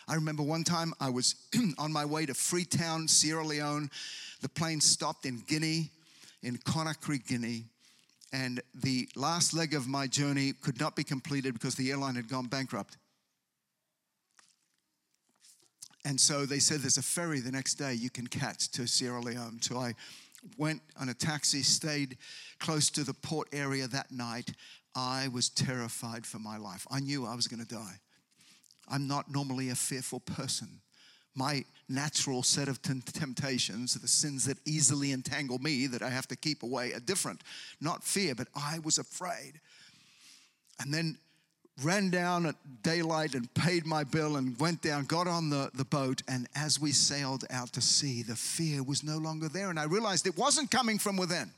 I 0.07 0.15
remember 0.15 0.41
one 0.43 0.63
time 0.63 0.93
I 0.99 1.09
was 1.09 1.35
on 1.77 1.91
my 1.91 2.05
way 2.05 2.25
to 2.25 2.33
Freetown, 2.33 3.07
Sierra 3.07 3.45
Leone. 3.45 3.89
The 4.41 4.49
plane 4.49 4.81
stopped 4.81 5.25
in 5.25 5.43
Guinea, 5.47 5.91
in 6.41 6.57
Conakry, 6.57 7.25
Guinea. 7.25 7.65
And 8.31 8.61
the 8.73 9.07
last 9.15 9.53
leg 9.53 9.73
of 9.73 9.87
my 9.87 10.07
journey 10.07 10.53
could 10.53 10.79
not 10.79 10.95
be 10.95 11.03
completed 11.03 11.53
because 11.53 11.75
the 11.75 11.91
airline 11.91 12.15
had 12.15 12.27
gone 12.27 12.47
bankrupt. 12.47 12.97
And 16.05 16.19
so 16.19 16.45
they 16.45 16.59
said 16.59 16.79
there's 16.79 16.97
a 16.97 17.03
ferry 17.03 17.39
the 17.39 17.51
next 17.51 17.75
day 17.75 17.93
you 17.93 18.09
can 18.09 18.27
catch 18.27 18.69
to 18.71 18.87
Sierra 18.87 19.19
Leone. 19.19 19.61
So 19.61 19.77
I 19.77 19.93
went 20.57 20.81
on 20.99 21.09
a 21.09 21.13
taxi, 21.13 21.61
stayed 21.61 22.17
close 22.59 22.89
to 22.91 23.03
the 23.03 23.13
port 23.13 23.49
area 23.51 23.87
that 23.87 24.11
night, 24.11 24.53
I 24.95 25.27
was 25.27 25.49
terrified 25.49 26.25
for 26.25 26.39
my 26.39 26.57
life. 26.57 26.85
I 26.89 26.99
knew 26.99 27.25
I 27.25 27.35
was 27.35 27.47
going 27.47 27.65
to 27.65 27.75
die. 27.75 27.99
I'm 28.87 29.07
not 29.07 29.31
normally 29.31 29.69
a 29.69 29.75
fearful 29.75 30.19
person. 30.19 30.81
My 31.35 31.63
natural 31.87 32.43
set 32.43 32.67
of 32.67 32.81
temptations, 32.81 33.93
the 33.93 34.07
sins 34.07 34.45
that 34.45 34.57
easily 34.65 35.11
entangle 35.11 35.59
me 35.59 35.87
that 35.87 36.01
I 36.01 36.09
have 36.09 36.27
to 36.29 36.35
keep 36.35 36.63
away, 36.63 36.93
are 36.93 36.99
different. 36.99 37.41
Not 37.79 38.03
fear, 38.03 38.35
but 38.35 38.47
I 38.55 38.79
was 38.79 38.97
afraid. 38.97 39.59
And 40.79 40.93
then 40.93 41.17
ran 41.83 42.09
down 42.09 42.45
at 42.45 42.55
daylight 42.83 43.35
and 43.35 43.53
paid 43.53 43.85
my 43.85 44.03
bill 44.03 44.35
and 44.35 44.59
went 44.59 44.81
down, 44.81 45.05
got 45.05 45.27
on 45.27 45.49
the, 45.49 45.71
the 45.73 45.85
boat. 45.85 46.21
And 46.27 46.47
as 46.55 46.79
we 46.79 46.91
sailed 46.91 47.45
out 47.49 47.73
to 47.73 47.81
sea, 47.81 48.23
the 48.23 48.35
fear 48.35 48.83
was 48.83 49.03
no 49.03 49.17
longer 49.17 49.47
there. 49.47 49.69
And 49.69 49.79
I 49.79 49.85
realized 49.85 50.27
it 50.27 50.37
wasn't 50.37 50.71
coming 50.71 50.99
from 50.99 51.17
within, 51.17 51.51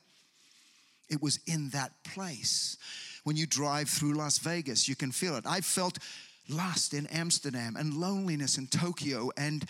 it 1.09 1.21
was 1.21 1.39
in 1.47 1.69
that 1.69 1.91
place. 2.03 2.77
When 3.23 3.35
you 3.35 3.45
drive 3.45 3.89
through 3.89 4.13
Las 4.13 4.39
Vegas, 4.39 4.87
you 4.87 4.95
can 4.95 5.11
feel 5.11 5.35
it. 5.35 5.45
I 5.47 5.61
felt 5.61 5.97
lust 6.49 6.93
in 6.93 7.07
Amsterdam 7.07 7.75
and 7.77 7.93
loneliness 7.93 8.57
in 8.57 8.67
Tokyo 8.67 9.31
and 9.37 9.65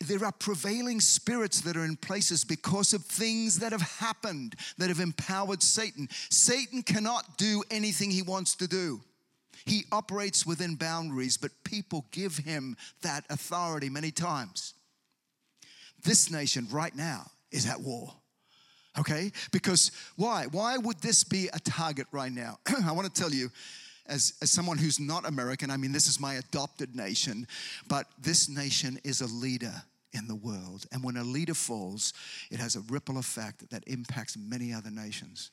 there 0.00 0.24
are 0.24 0.32
prevailing 0.32 1.00
spirits 1.00 1.60
that 1.62 1.76
are 1.76 1.84
in 1.84 1.96
places 1.96 2.44
because 2.44 2.92
of 2.92 3.04
things 3.04 3.58
that 3.60 3.72
have 3.72 3.80
happened 3.80 4.54
that 4.78 4.88
have 4.88 5.00
empowered 5.00 5.62
Satan. 5.62 6.08
Satan 6.30 6.82
cannot 6.82 7.38
do 7.38 7.62
anything 7.70 8.10
he 8.10 8.22
wants 8.22 8.56
to 8.56 8.66
do. 8.66 9.00
He 9.64 9.84
operates 9.92 10.44
within 10.44 10.74
boundaries, 10.74 11.36
but 11.36 11.52
people 11.64 12.06
give 12.10 12.36
him 12.36 12.76
that 13.02 13.24
authority 13.30 13.88
many 13.88 14.10
times. 14.10 14.74
This 16.02 16.30
nation 16.30 16.66
right 16.70 16.94
now 16.94 17.30
is 17.50 17.66
at 17.66 17.80
war. 17.80 18.12
Okay? 18.98 19.32
Because 19.50 19.90
why? 20.16 20.46
Why 20.50 20.76
would 20.76 20.98
this 20.98 21.24
be 21.24 21.48
a 21.52 21.58
target 21.58 22.06
right 22.12 22.32
now? 22.32 22.58
I 22.86 22.92
want 22.92 23.12
to 23.12 23.20
tell 23.20 23.32
you, 23.32 23.50
as, 24.06 24.34
as 24.42 24.50
someone 24.50 24.78
who's 24.78 25.00
not 25.00 25.26
American, 25.26 25.70
I 25.70 25.76
mean, 25.76 25.92
this 25.92 26.06
is 26.06 26.20
my 26.20 26.34
adopted 26.34 26.94
nation, 26.94 27.46
but 27.88 28.06
this 28.20 28.48
nation 28.48 28.98
is 29.02 29.20
a 29.20 29.26
leader 29.26 29.72
in 30.12 30.28
the 30.28 30.34
world. 30.34 30.86
And 30.92 31.02
when 31.02 31.16
a 31.16 31.24
leader 31.24 31.54
falls, 31.54 32.12
it 32.50 32.60
has 32.60 32.76
a 32.76 32.80
ripple 32.80 33.18
effect 33.18 33.70
that 33.70 33.82
impacts 33.86 34.36
many 34.36 34.72
other 34.72 34.90
nations. 34.90 35.50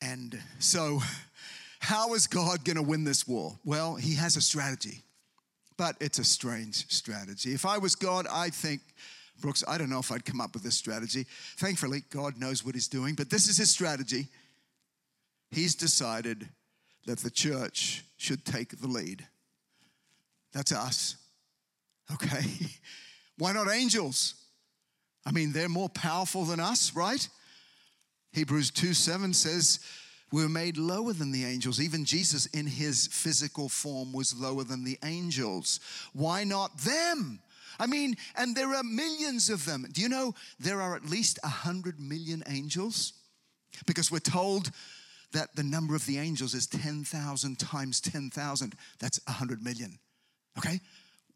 And 0.00 0.40
so, 0.58 1.00
how 1.80 2.14
is 2.14 2.26
God 2.26 2.64
going 2.64 2.76
to 2.76 2.82
win 2.82 3.04
this 3.04 3.26
war? 3.26 3.58
Well, 3.64 3.96
He 3.96 4.14
has 4.14 4.36
a 4.36 4.40
strategy, 4.40 5.02
but 5.76 5.96
it's 6.00 6.18
a 6.18 6.24
strange 6.24 6.88
strategy. 6.88 7.52
If 7.52 7.66
I 7.66 7.78
was 7.78 7.94
God, 7.94 8.26
I 8.30 8.50
think 8.50 8.80
Brooks, 9.40 9.64
I 9.66 9.78
don't 9.78 9.90
know 9.90 9.98
if 9.98 10.10
I'd 10.10 10.24
come 10.24 10.40
up 10.40 10.54
with 10.54 10.62
this 10.62 10.76
strategy. 10.76 11.26
Thankfully, 11.56 12.02
God 12.10 12.38
knows 12.38 12.64
what 12.64 12.74
He's 12.74 12.88
doing, 12.88 13.14
but 13.14 13.30
this 13.30 13.48
is 13.48 13.56
His 13.56 13.70
strategy. 13.70 14.28
He's 15.50 15.74
decided 15.74 16.48
that 17.06 17.18
the 17.18 17.30
church 17.30 18.04
should 18.16 18.44
take 18.44 18.80
the 18.80 18.88
lead. 18.88 19.26
That's 20.52 20.72
us. 20.72 21.16
Okay? 22.12 22.44
Why 23.38 23.52
not 23.52 23.70
angels? 23.70 24.34
I 25.24 25.30
mean, 25.30 25.52
they're 25.52 25.68
more 25.68 25.88
powerful 25.88 26.44
than 26.44 26.60
us, 26.60 26.94
right? 26.94 27.28
Hebrews 28.32 28.70
2 28.70 28.94
7 28.94 29.32
says, 29.32 29.80
we 30.30 30.42
were 30.42 30.48
made 30.48 30.76
lower 30.76 31.12
than 31.12 31.32
the 31.32 31.44
angels. 31.44 31.80
Even 31.80 32.04
Jesus, 32.04 32.46
in 32.46 32.66
his 32.66 33.06
physical 33.06 33.68
form, 33.68 34.12
was 34.12 34.38
lower 34.38 34.62
than 34.62 34.84
the 34.84 34.98
angels. 35.02 35.80
Why 36.12 36.44
not 36.44 36.76
them? 36.78 37.40
I 37.78 37.86
mean, 37.86 38.16
and 38.36 38.56
there 38.56 38.74
are 38.74 38.82
millions 38.82 39.50
of 39.50 39.64
them. 39.64 39.86
Do 39.92 40.00
you 40.00 40.08
know 40.08 40.34
there 40.58 40.80
are 40.82 40.96
at 40.96 41.04
least 41.08 41.38
100 41.42 42.00
million 42.00 42.42
angels? 42.48 43.12
Because 43.86 44.10
we're 44.10 44.18
told 44.18 44.70
that 45.32 45.54
the 45.54 45.62
number 45.62 45.94
of 45.94 46.04
the 46.06 46.18
angels 46.18 46.54
is 46.54 46.66
10,000 46.66 47.58
times 47.58 48.00
10,000. 48.00 48.74
That's 48.98 49.20
100 49.26 49.62
million. 49.62 49.98
Okay? 50.58 50.80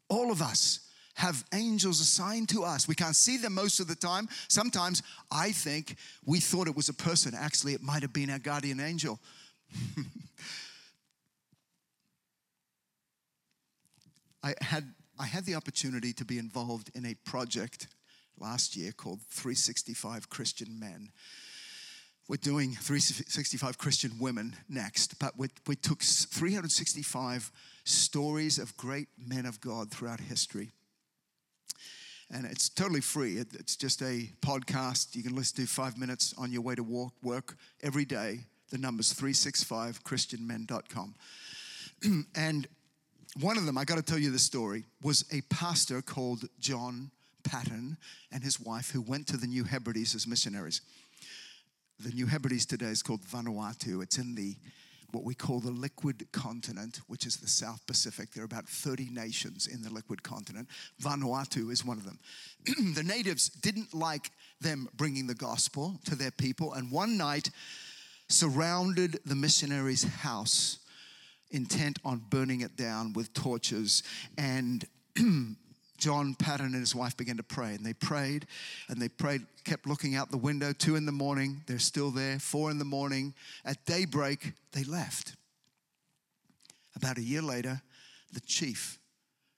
All 0.09 0.31
of 0.31 0.41
us 0.41 0.79
have 1.15 1.45
angels 1.53 2.01
assigned 2.01 2.49
to 2.49 2.63
us. 2.63 2.87
We 2.87 2.95
can't 2.95 3.15
see 3.15 3.37
them 3.37 3.53
most 3.53 3.79
of 3.79 3.87
the 3.87 3.95
time. 3.95 4.27
Sometimes 4.47 5.03
I 5.31 5.51
think 5.51 5.95
we 6.25 6.39
thought 6.39 6.67
it 6.67 6.75
was 6.75 6.89
a 6.89 6.93
person. 6.93 7.35
Actually, 7.35 7.73
it 7.73 7.83
might 7.83 8.01
have 8.01 8.13
been 8.13 8.31
our 8.31 8.39
guardian 8.39 8.79
angel. 8.79 9.19
I 14.43 14.55
had 14.59 14.91
I 15.19 15.25
had 15.25 15.45
the 15.45 15.55
opportunity 15.55 16.13
to 16.13 16.25
be 16.25 16.39
involved 16.39 16.89
in 16.95 17.05
a 17.05 17.15
project 17.25 17.87
last 18.39 18.75
year 18.75 18.91
called 18.91 19.19
365 19.29 20.29
Christian 20.29 20.79
Men. 20.79 21.11
We're 22.27 22.37
doing 22.37 22.71
365 22.71 23.77
Christian 23.77 24.13
women 24.19 24.55
next, 24.69 25.19
but 25.19 25.37
we, 25.37 25.49
we 25.67 25.75
took 25.75 26.01
365 26.01 27.51
stories 27.83 28.57
of 28.57 28.75
great 28.77 29.07
men 29.17 29.45
of 29.45 29.61
God 29.61 29.91
throughout 29.91 30.21
history. 30.21 30.71
And 32.31 32.45
it's 32.45 32.69
totally 32.69 33.01
free. 33.01 33.37
It's 33.37 33.75
just 33.75 34.01
a 34.01 34.29
podcast. 34.41 35.15
You 35.15 35.21
can 35.21 35.35
listen 35.35 35.63
to 35.63 35.69
five 35.69 35.97
minutes 35.97 36.33
on 36.37 36.51
your 36.51 36.61
way 36.61 36.75
to 36.75 36.83
work, 36.83 37.11
work 37.21 37.57
every 37.83 38.05
day. 38.05 38.39
The 38.71 38.77
number's 38.77 39.13
365christianmen.com. 39.13 41.15
and 42.35 42.67
one 43.39 43.57
of 43.57 43.65
them, 43.65 43.77
I 43.77 43.83
got 43.83 43.95
to 43.95 44.03
tell 44.03 44.19
you 44.19 44.31
the 44.31 44.39
story, 44.39 44.83
was 45.01 45.25
a 45.31 45.41
pastor 45.49 46.01
called 46.01 46.45
John 46.59 47.11
Paton 47.43 47.97
and 48.31 48.43
his 48.43 48.59
wife 48.59 48.91
who 48.91 49.01
went 49.01 49.27
to 49.27 49.37
the 49.37 49.47
New 49.47 49.63
Hebrides 49.63 50.15
as 50.15 50.27
missionaries. 50.27 50.81
The 51.99 52.11
New 52.11 52.27
Hebrides 52.27 52.65
today 52.65 52.87
is 52.87 53.01
called 53.01 53.21
Vanuatu. 53.21 54.01
It's 54.03 54.17
in 54.17 54.35
the 54.35 54.55
what 55.11 55.23
we 55.23 55.35
call 55.35 55.59
the 55.59 55.71
liquid 55.71 56.27
continent, 56.31 56.99
which 57.07 57.27
is 57.27 57.37
the 57.37 57.47
South 57.47 57.85
Pacific. 57.85 58.31
There 58.31 58.41
are 58.41 58.45
about 58.45 58.67
30 58.67 59.09
nations 59.11 59.67
in 59.67 59.83
the 59.83 59.91
liquid 59.91 60.23
continent. 60.23 60.67
Vanuatu 60.99 61.71
is 61.71 61.85
one 61.85 61.97
of 61.97 62.03
them. 62.03 62.17
the 62.95 63.03
natives 63.03 63.47
didn't 63.47 63.93
like 63.93 64.31
them 64.59 64.89
bringing 64.95 65.27
the 65.27 65.35
gospel 65.35 65.99
to 66.05 66.15
their 66.15 66.31
people, 66.31 66.73
and 66.73 66.89
one 66.89 67.15
night 67.15 67.51
surrounded 68.27 69.19
the 69.23 69.35
missionaries' 69.35 70.03
house 70.03 70.79
intent 71.53 71.99
on 72.03 72.21
burning 72.29 72.61
it 72.61 72.75
down 72.75 73.13
with 73.13 73.33
torches 73.33 74.03
and 74.37 74.85
John 76.03 76.35
Paton 76.35 76.65
and 76.65 76.75
his 76.75 76.93
wife 76.93 77.15
began 77.15 77.37
to 77.37 77.43
pray, 77.43 77.75
and 77.75 77.85
they 77.85 77.93
prayed, 77.93 78.45
and 78.89 79.01
they 79.01 79.07
prayed, 79.07 79.45
kept 79.63 79.87
looking 79.87 80.15
out 80.15 80.31
the 80.31 80.37
window. 80.37 80.73
Two 80.73 80.97
in 80.97 81.05
the 81.05 81.13
morning, 81.13 81.61
they're 81.65 81.79
still 81.79 82.11
there. 82.11 82.39
Four 82.39 82.71
in 82.71 82.77
the 82.77 82.83
morning, 82.83 83.33
at 83.63 83.85
daybreak, 83.85 84.51
they 84.73 84.83
left. 84.83 85.37
About 86.97 87.17
a 87.17 87.21
year 87.21 87.41
later, 87.41 87.81
the 88.33 88.41
chief 88.41 88.99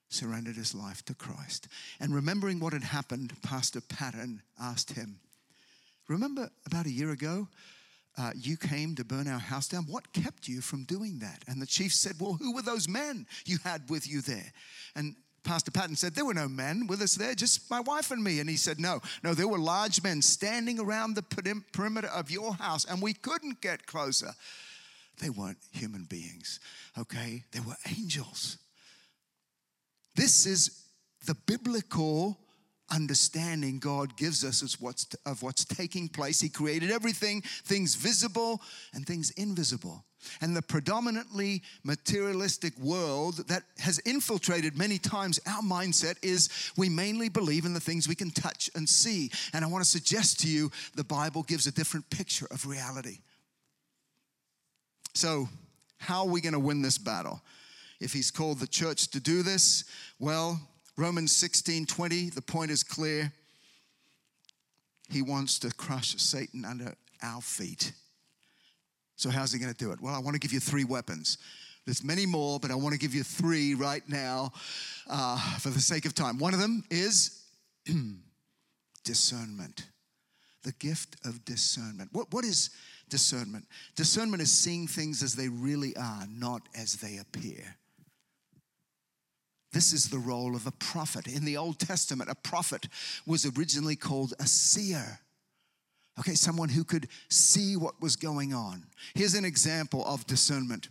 surrendered 0.10 0.56
his 0.56 0.76
life 0.76 1.04
to 1.06 1.16
Christ. 1.16 1.68
And 2.00 2.14
remembering 2.14 2.60
what 2.60 2.74
had 2.74 2.84
happened, 2.84 3.34
Pastor 3.42 3.82
Paton 3.82 4.44
asked 4.62 4.92
him, 4.92 5.20
Remember 6.08 6.52
about 6.68 6.86
a 6.86 6.92
year 6.92 7.10
ago, 7.10 7.48
uh, 8.18 8.32
you 8.36 8.58
came 8.58 8.96
to 8.96 9.04
burn 9.04 9.28
our 9.28 9.40
house 9.40 9.68
down. 9.68 9.86
What 9.90 10.14
kept 10.14 10.48
you 10.48 10.62
from 10.62 10.84
doing 10.86 11.20
that? 11.20 11.44
And 11.48 11.62
the 11.62 11.66
chief 11.66 11.94
said, 11.94 12.14
Well, 12.20 12.34
who 12.34 12.54
were 12.54 12.62
those 12.62 12.88
men 12.88 13.28
you 13.46 13.58
had 13.64 13.90
with 13.90 14.10
you 14.10 14.22
there? 14.22 14.52
And 14.96 15.16
Pastor 15.44 15.72
Paton 15.72 15.96
said, 15.96 16.16
There 16.16 16.26
were 16.26 16.34
no 16.34 16.48
men 16.48 16.88
with 16.88 17.02
us 17.02 17.16
there, 17.16 17.36
just 17.36 17.70
my 17.70 17.80
wife 17.82 18.12
and 18.12 18.24
me. 18.24 18.40
And 18.40 18.50
he 18.50 18.58
said, 18.58 18.80
No, 18.80 19.02
no, 19.24 19.34
there 19.34 19.48
were 19.48 19.60
large 19.60 20.02
men 20.04 20.22
standing 20.22 20.80
around 20.80 21.16
the 21.16 21.62
perimeter 21.74 22.08
of 22.08 22.32
your 22.32 22.54
house, 22.54 22.86
and 22.86 23.02
we 23.02 23.14
couldn't 23.14 23.62
get 23.62 23.86
closer. 23.86 24.32
They 25.22 25.30
weren't 25.30 25.60
human 25.72 26.06
beings, 26.06 26.60
okay? 26.98 27.44
They 27.52 27.62
were 27.62 27.78
angels. 27.88 28.58
This 30.16 30.46
is 30.46 30.84
the 31.26 31.36
biblical 31.36 32.38
understanding 32.92 33.80
God 33.80 34.16
gives 34.18 34.44
us 34.44 34.62
of 34.62 34.80
what's, 34.82 35.08
of 35.26 35.42
what's 35.42 35.66
taking 35.66 36.08
place. 36.08 36.42
He 36.42 36.50
created 36.50 36.92
everything, 36.92 37.42
things 37.42 37.96
visible 37.96 38.62
and 38.94 39.06
things 39.06 39.32
invisible. 39.32 40.06
And 40.42 40.56
the 40.56 40.62
predominantly 40.62 41.62
materialistic 41.84 42.78
world 42.80 43.48
that 43.48 43.64
has 43.80 44.00
infiltrated 44.00 44.78
many 44.78 44.98
times 44.98 45.40
our 45.48 45.62
mindset 45.62 46.16
is 46.24 46.50
we 46.78 46.90
mainly 46.90 47.30
believe 47.30 47.66
in 47.66 47.74
the 47.74 47.80
things 47.80 48.08
we 48.08 48.16
can 48.16 48.32
touch 48.32 48.70
and 48.76 48.88
see. 48.88 49.32
And 49.54 49.64
I 49.64 49.68
want 49.68 49.84
to 49.84 49.90
suggest 49.90 50.40
to 50.42 50.50
you 50.50 50.72
the 50.96 51.04
Bible 51.04 51.44
gives 51.44 51.68
a 51.68 51.72
different 51.72 52.10
picture 52.10 52.48
of 52.52 52.66
reality. 52.66 53.20
So, 55.14 55.48
how 55.98 56.22
are 56.22 56.30
we 56.30 56.42
going 56.42 56.54
to 56.54 56.60
win 56.60 56.82
this 56.82 56.98
battle? 56.98 57.42
If 58.02 58.12
he's 58.12 58.30
called 58.30 58.60
the 58.60 58.68
church 58.68 59.08
to 59.12 59.20
do 59.20 59.44
this, 59.44 59.86
well, 60.20 60.60
Romans 60.98 61.36
16 61.36 61.86
20, 61.86 62.30
the 62.30 62.42
point 62.42 62.72
is 62.72 62.84
clear. 62.84 63.32
He 65.10 65.22
wants 65.22 65.60
to 65.60 65.72
crush 65.72 66.16
Satan 66.18 66.66
under 66.66 66.96
our 67.22 67.42
feet. 67.42 67.92
So, 69.18 69.30
how's 69.30 69.52
he 69.52 69.60
going 69.60 69.74
to 69.74 69.78
do 69.78 69.92
it? 69.92 70.02
Well, 70.02 70.14
I 70.14 70.20
want 70.20 70.34
to 70.36 70.40
give 70.40 70.52
you 70.52 70.60
three 70.60 70.84
weapons. 70.84 71.38
There's 71.86 72.04
many 72.04 72.26
more, 72.26 72.60
but 72.60 72.72
I 72.72 72.76
want 72.76 72.94
to 72.94 73.00
give 73.00 73.14
you 73.14 73.24
three 73.24 73.76
right 73.76 74.04
now 74.10 74.52
uh, 75.08 75.38
for 75.60 75.70
the 75.70 75.80
sake 75.80 76.06
of 76.06 76.16
time. 76.16 76.40
One 76.40 76.54
of 76.54 76.60
them 76.60 76.84
is 76.90 77.44
discernment, 79.04 79.86
the 80.64 80.72
gift 80.74 81.18
of 81.26 81.46
discernment. 81.46 82.10
What, 82.12 82.34
what 82.34 82.44
is 82.44 82.72
discernment? 83.10 83.66
Discernment 83.96 84.42
is 84.42 84.52
seeing 84.52 84.88
things 84.88 85.22
as 85.22 85.36
they 85.36 85.48
really 85.48 85.96
are, 85.96 86.26
not 86.30 86.64
as 86.76 86.94
they 86.94 87.18
appear. 87.18 87.76
This 89.76 89.92
is 89.92 90.08
the 90.08 90.20
role 90.20 90.56
of 90.56 90.66
a 90.68 90.72
prophet. 90.72 91.28
In 91.28 91.44
the 91.44 91.58
Old 91.58 91.80
Testament, 91.80 92.30
a 92.30 92.36
prophet 92.36 92.88
was 93.26 93.46
originally 93.58 93.98
called 93.98 94.34
a 94.40 94.48
seer. 94.48 95.20
Okay, 96.18 96.34
someone 96.34 96.70
who 96.70 96.86
could 96.86 97.10
see 97.28 97.76
what 97.76 98.02
was 98.02 98.16
going 98.16 98.54
on. 98.54 98.86
Here's 99.16 99.34
an 99.34 99.44
example 99.44 100.06
of 100.06 100.26
discernment 100.28 100.88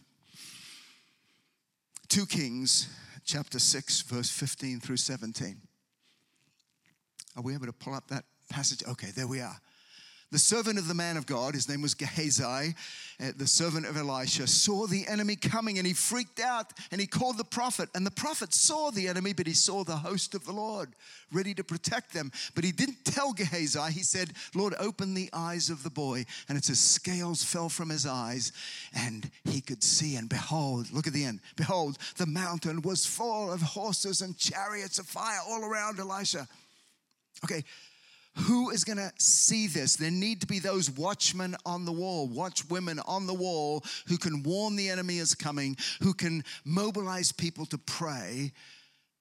2 2.11 2.27
Kings 2.27 2.91
chapter 3.25 3.59
6, 3.59 4.03
verse 4.03 4.29
15 4.29 4.81
through 4.81 4.99
17. 4.99 5.57
Are 7.37 7.43
we 7.43 7.55
able 7.55 7.65
to 7.65 7.73
pull 7.73 7.95
up 7.95 8.09
that 8.09 8.27
passage? 8.51 8.83
Okay, 8.87 9.13
there 9.17 9.27
we 9.27 9.41
are. 9.41 9.59
The 10.35 10.41
servant 10.41 10.81
of 10.81 10.89
the 10.89 10.95
man 10.95 11.17
of 11.17 11.27
God, 11.27 11.55
his 11.55 11.69
name 11.69 11.81
was 11.81 11.95
Gehazi, 11.95 12.75
uh, 13.21 13.31
the 13.37 13.47
servant 13.47 13.87
of 13.87 13.97
Elisha, 13.97 14.49
saw 14.49 14.85
the 14.89 15.07
enemy 15.07 15.37
coming 15.37 15.79
and 15.79 15.87
he 15.87 15.93
freaked 15.93 16.41
out 16.41 16.73
and 16.91 17.01
he 17.01 17.07
called 17.07 17.39
the 17.39 17.45
prophet. 17.45 17.89
And 17.95 18.05
the 18.05 18.11
prophet 18.11 18.53
saw 18.53 18.91
the 18.91 19.07
enemy, 19.07 19.33
but 19.33 19.47
he 19.47 19.53
saw 19.53 19.85
the 19.85 19.95
host 19.95 20.35
of 20.35 20.45
the 20.45 20.51
Lord 20.51 20.97
ready 21.33 21.55
to 21.55 21.63
protect 21.63 22.13
them. 22.13 22.33
But 22.57 22.65
he 22.65 22.73
didn't 22.73 23.05
tell 23.05 23.33
Gehazi. 23.33 23.93
He 23.93 24.03
said, 24.03 24.33
Lord, 24.57 24.75
open 24.81 25.15
the 25.15 25.31
eyes 25.33 25.71
of 25.71 25.85
the 25.85 25.91
boy. 25.91 26.25
And 26.49 26.59
it 26.59 26.65
says, 26.65 26.81
scales 26.81 27.45
fell 27.45 27.69
from 27.69 27.91
his 27.91 28.05
eyes 28.05 28.51
and 28.93 29.31
he 29.45 29.61
could 29.61 29.85
see. 29.85 30.17
And 30.17 30.29
behold, 30.29 30.91
look 30.91 31.07
at 31.07 31.13
the 31.13 31.25
end. 31.25 31.43
Behold, 31.55 31.97
the 32.17 32.27
mountain 32.27 32.83
was 32.83 33.07
full 33.07 33.53
of 33.53 33.63
horses 33.63 34.21
and 34.21 34.37
chariots 34.37 34.99
of 34.99 35.07
fire 35.07 35.39
all 35.49 35.65
around 35.65 36.01
Elisha. 36.01 36.49
Okay, 37.45 37.63
who 38.37 38.71
is 38.71 38.85
going 38.85 38.99
to 38.99 39.13
see 39.19 39.67
this? 39.69 39.97
There 39.97 40.11
need 40.11 40.41
to 40.41 40.47
be 40.47 40.59
those 40.59 40.91
watchmen 40.91 41.57
on 41.65 41.85
the 41.85 41.93
wall, 41.93 42.29
watchwomen 42.29 43.01
on 43.07 43.27
the 43.27 43.35
wall 43.35 43.85
who 44.09 44.19
can 44.19 44.43
warn 44.43 44.75
the 44.77 44.89
enemy 44.89 45.19
is 45.19 45.35
coming, 45.35 45.77
who 46.03 46.13
can 46.13 46.43
mobilize 46.65 47.31
people 47.31 47.65
to 47.67 47.79
pray. 47.79 48.53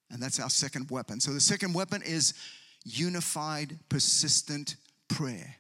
And 0.10 0.22
that's 0.22 0.40
our 0.40 0.50
second 0.50 0.90
weapon. 0.90 1.20
So 1.20 1.32
the 1.32 1.40
second 1.40 1.74
weapon 1.74 2.02
is 2.04 2.34
unified, 2.86 3.78
persistent 3.90 4.78
prayer. 5.08 5.56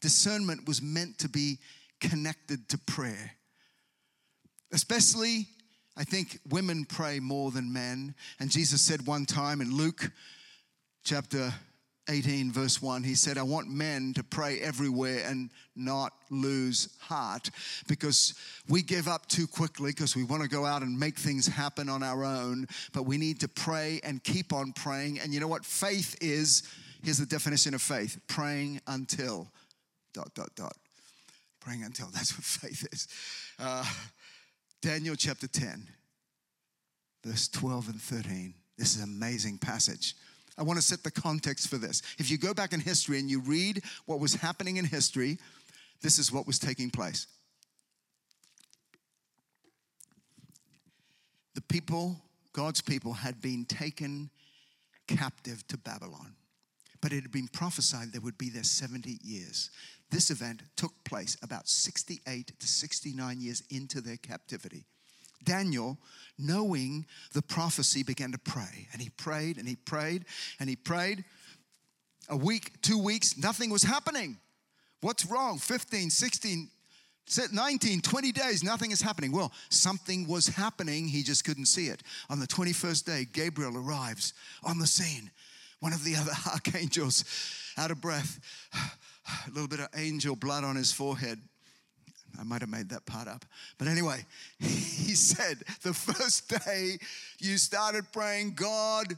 Discernment 0.00 0.66
was 0.66 0.80
meant 0.80 1.18
to 1.18 1.28
be 1.28 1.58
connected 2.00 2.68
to 2.70 2.78
prayer. 2.78 3.32
Especially, 4.72 5.48
I 5.96 6.04
think 6.04 6.40
women 6.48 6.84
pray 6.84 7.20
more 7.20 7.50
than 7.50 7.72
men. 7.72 8.14
And 8.40 8.50
Jesus 8.50 8.80
said 8.80 9.06
one 9.06 9.26
time 9.26 9.60
in 9.60 9.74
Luke 9.74 10.10
chapter 11.04 11.52
18, 12.08 12.52
verse 12.52 12.80
1, 12.80 13.02
he 13.02 13.14
said, 13.14 13.36
I 13.38 13.42
want 13.42 13.68
men 13.68 14.12
to 14.14 14.22
pray 14.22 14.60
everywhere 14.60 15.24
and 15.26 15.50
not 15.74 16.12
lose 16.30 16.88
heart 17.00 17.50
because 17.88 18.34
we 18.68 18.82
give 18.82 19.08
up 19.08 19.26
too 19.26 19.46
quickly 19.46 19.90
because 19.90 20.14
we 20.14 20.24
want 20.24 20.42
to 20.42 20.48
go 20.48 20.64
out 20.64 20.82
and 20.82 20.98
make 20.98 21.18
things 21.18 21.46
happen 21.46 21.88
on 21.88 22.02
our 22.02 22.24
own. 22.24 22.66
But 22.92 23.04
we 23.04 23.18
need 23.18 23.40
to 23.40 23.48
pray 23.48 24.00
and 24.04 24.22
keep 24.22 24.52
on 24.52 24.72
praying. 24.72 25.18
And 25.20 25.34
you 25.34 25.40
know 25.40 25.48
what? 25.48 25.64
Faith 25.64 26.16
is 26.20 26.62
here's 27.02 27.18
the 27.18 27.26
definition 27.26 27.74
of 27.74 27.82
faith 27.82 28.18
praying 28.26 28.80
until, 28.86 29.48
dot, 30.12 30.34
dot, 30.34 30.50
dot. 30.56 30.76
Praying 31.60 31.84
until, 31.84 32.06
that's 32.12 32.36
what 32.36 32.44
faith 32.44 32.86
is. 32.92 33.08
Uh, 33.58 33.84
Daniel 34.82 35.16
chapter 35.16 35.46
10, 35.46 35.88
verse 37.24 37.48
12 37.48 37.88
and 37.88 38.00
13. 38.00 38.54
This 38.76 38.94
is 38.94 39.02
an 39.02 39.08
amazing 39.08 39.58
passage. 39.58 40.14
I 40.58 40.62
want 40.62 40.78
to 40.78 40.84
set 40.84 41.02
the 41.02 41.10
context 41.10 41.68
for 41.68 41.76
this. 41.76 42.02
If 42.18 42.30
you 42.30 42.38
go 42.38 42.54
back 42.54 42.72
in 42.72 42.80
history 42.80 43.18
and 43.18 43.30
you 43.30 43.40
read 43.40 43.82
what 44.06 44.20
was 44.20 44.34
happening 44.34 44.78
in 44.78 44.84
history, 44.84 45.38
this 46.02 46.18
is 46.18 46.32
what 46.32 46.46
was 46.46 46.58
taking 46.58 46.90
place. 46.90 47.26
The 51.54 51.62
people, 51.62 52.16
God's 52.52 52.80
people, 52.80 53.12
had 53.12 53.40
been 53.40 53.64
taken 53.64 54.30
captive 55.06 55.66
to 55.68 55.78
Babylon, 55.78 56.34
but 57.00 57.12
it 57.12 57.22
had 57.22 57.32
been 57.32 57.48
prophesied 57.48 58.12
they 58.12 58.18
would 58.18 58.38
be 58.38 58.50
there 58.50 58.64
70 58.64 59.18
years. 59.22 59.70
This 60.10 60.30
event 60.30 60.62
took 60.76 60.92
place 61.04 61.36
about 61.42 61.68
68 61.68 62.52
to 62.58 62.66
69 62.66 63.40
years 63.40 63.62
into 63.70 64.00
their 64.00 64.16
captivity. 64.16 64.84
Daniel, 65.44 65.98
knowing 66.38 67.06
the 67.32 67.42
prophecy, 67.42 68.02
began 68.02 68.32
to 68.32 68.38
pray. 68.38 68.88
And 68.92 69.00
he 69.00 69.10
prayed 69.10 69.58
and 69.58 69.68
he 69.68 69.76
prayed 69.76 70.24
and 70.60 70.68
he 70.68 70.76
prayed. 70.76 71.24
A 72.28 72.36
week, 72.36 72.82
two 72.82 72.98
weeks, 72.98 73.38
nothing 73.38 73.70
was 73.70 73.82
happening. 73.82 74.38
What's 75.00 75.26
wrong? 75.26 75.58
15, 75.58 76.10
16, 76.10 76.68
19, 77.52 78.00
20 78.00 78.32
days, 78.32 78.62
nothing 78.62 78.90
is 78.90 79.00
happening. 79.00 79.32
Well, 79.32 79.52
something 79.68 80.26
was 80.26 80.48
happening, 80.48 81.08
he 81.08 81.22
just 81.22 81.44
couldn't 81.44 81.66
see 81.66 81.88
it. 81.88 82.02
On 82.30 82.40
the 82.40 82.46
21st 82.46 83.04
day, 83.04 83.26
Gabriel 83.32 83.76
arrives 83.76 84.32
on 84.64 84.78
the 84.78 84.86
scene. 84.86 85.30
One 85.80 85.92
of 85.92 86.04
the 86.04 86.16
other 86.16 86.32
archangels, 86.52 87.24
out 87.76 87.90
of 87.90 88.00
breath, 88.00 88.40
a 88.74 89.50
little 89.50 89.68
bit 89.68 89.80
of 89.80 89.88
angel 89.96 90.36
blood 90.36 90.64
on 90.64 90.76
his 90.76 90.92
forehead. 90.92 91.40
I 92.38 92.44
might 92.44 92.60
have 92.60 92.70
made 92.70 92.88
that 92.90 93.06
part 93.06 93.28
up. 93.28 93.44
But 93.78 93.88
anyway, 93.88 94.24
he 94.58 95.14
said, 95.14 95.58
the 95.82 95.94
first 95.94 96.48
day 96.48 96.98
you 97.38 97.58
started 97.58 98.04
praying, 98.12 98.54
God 98.54 99.16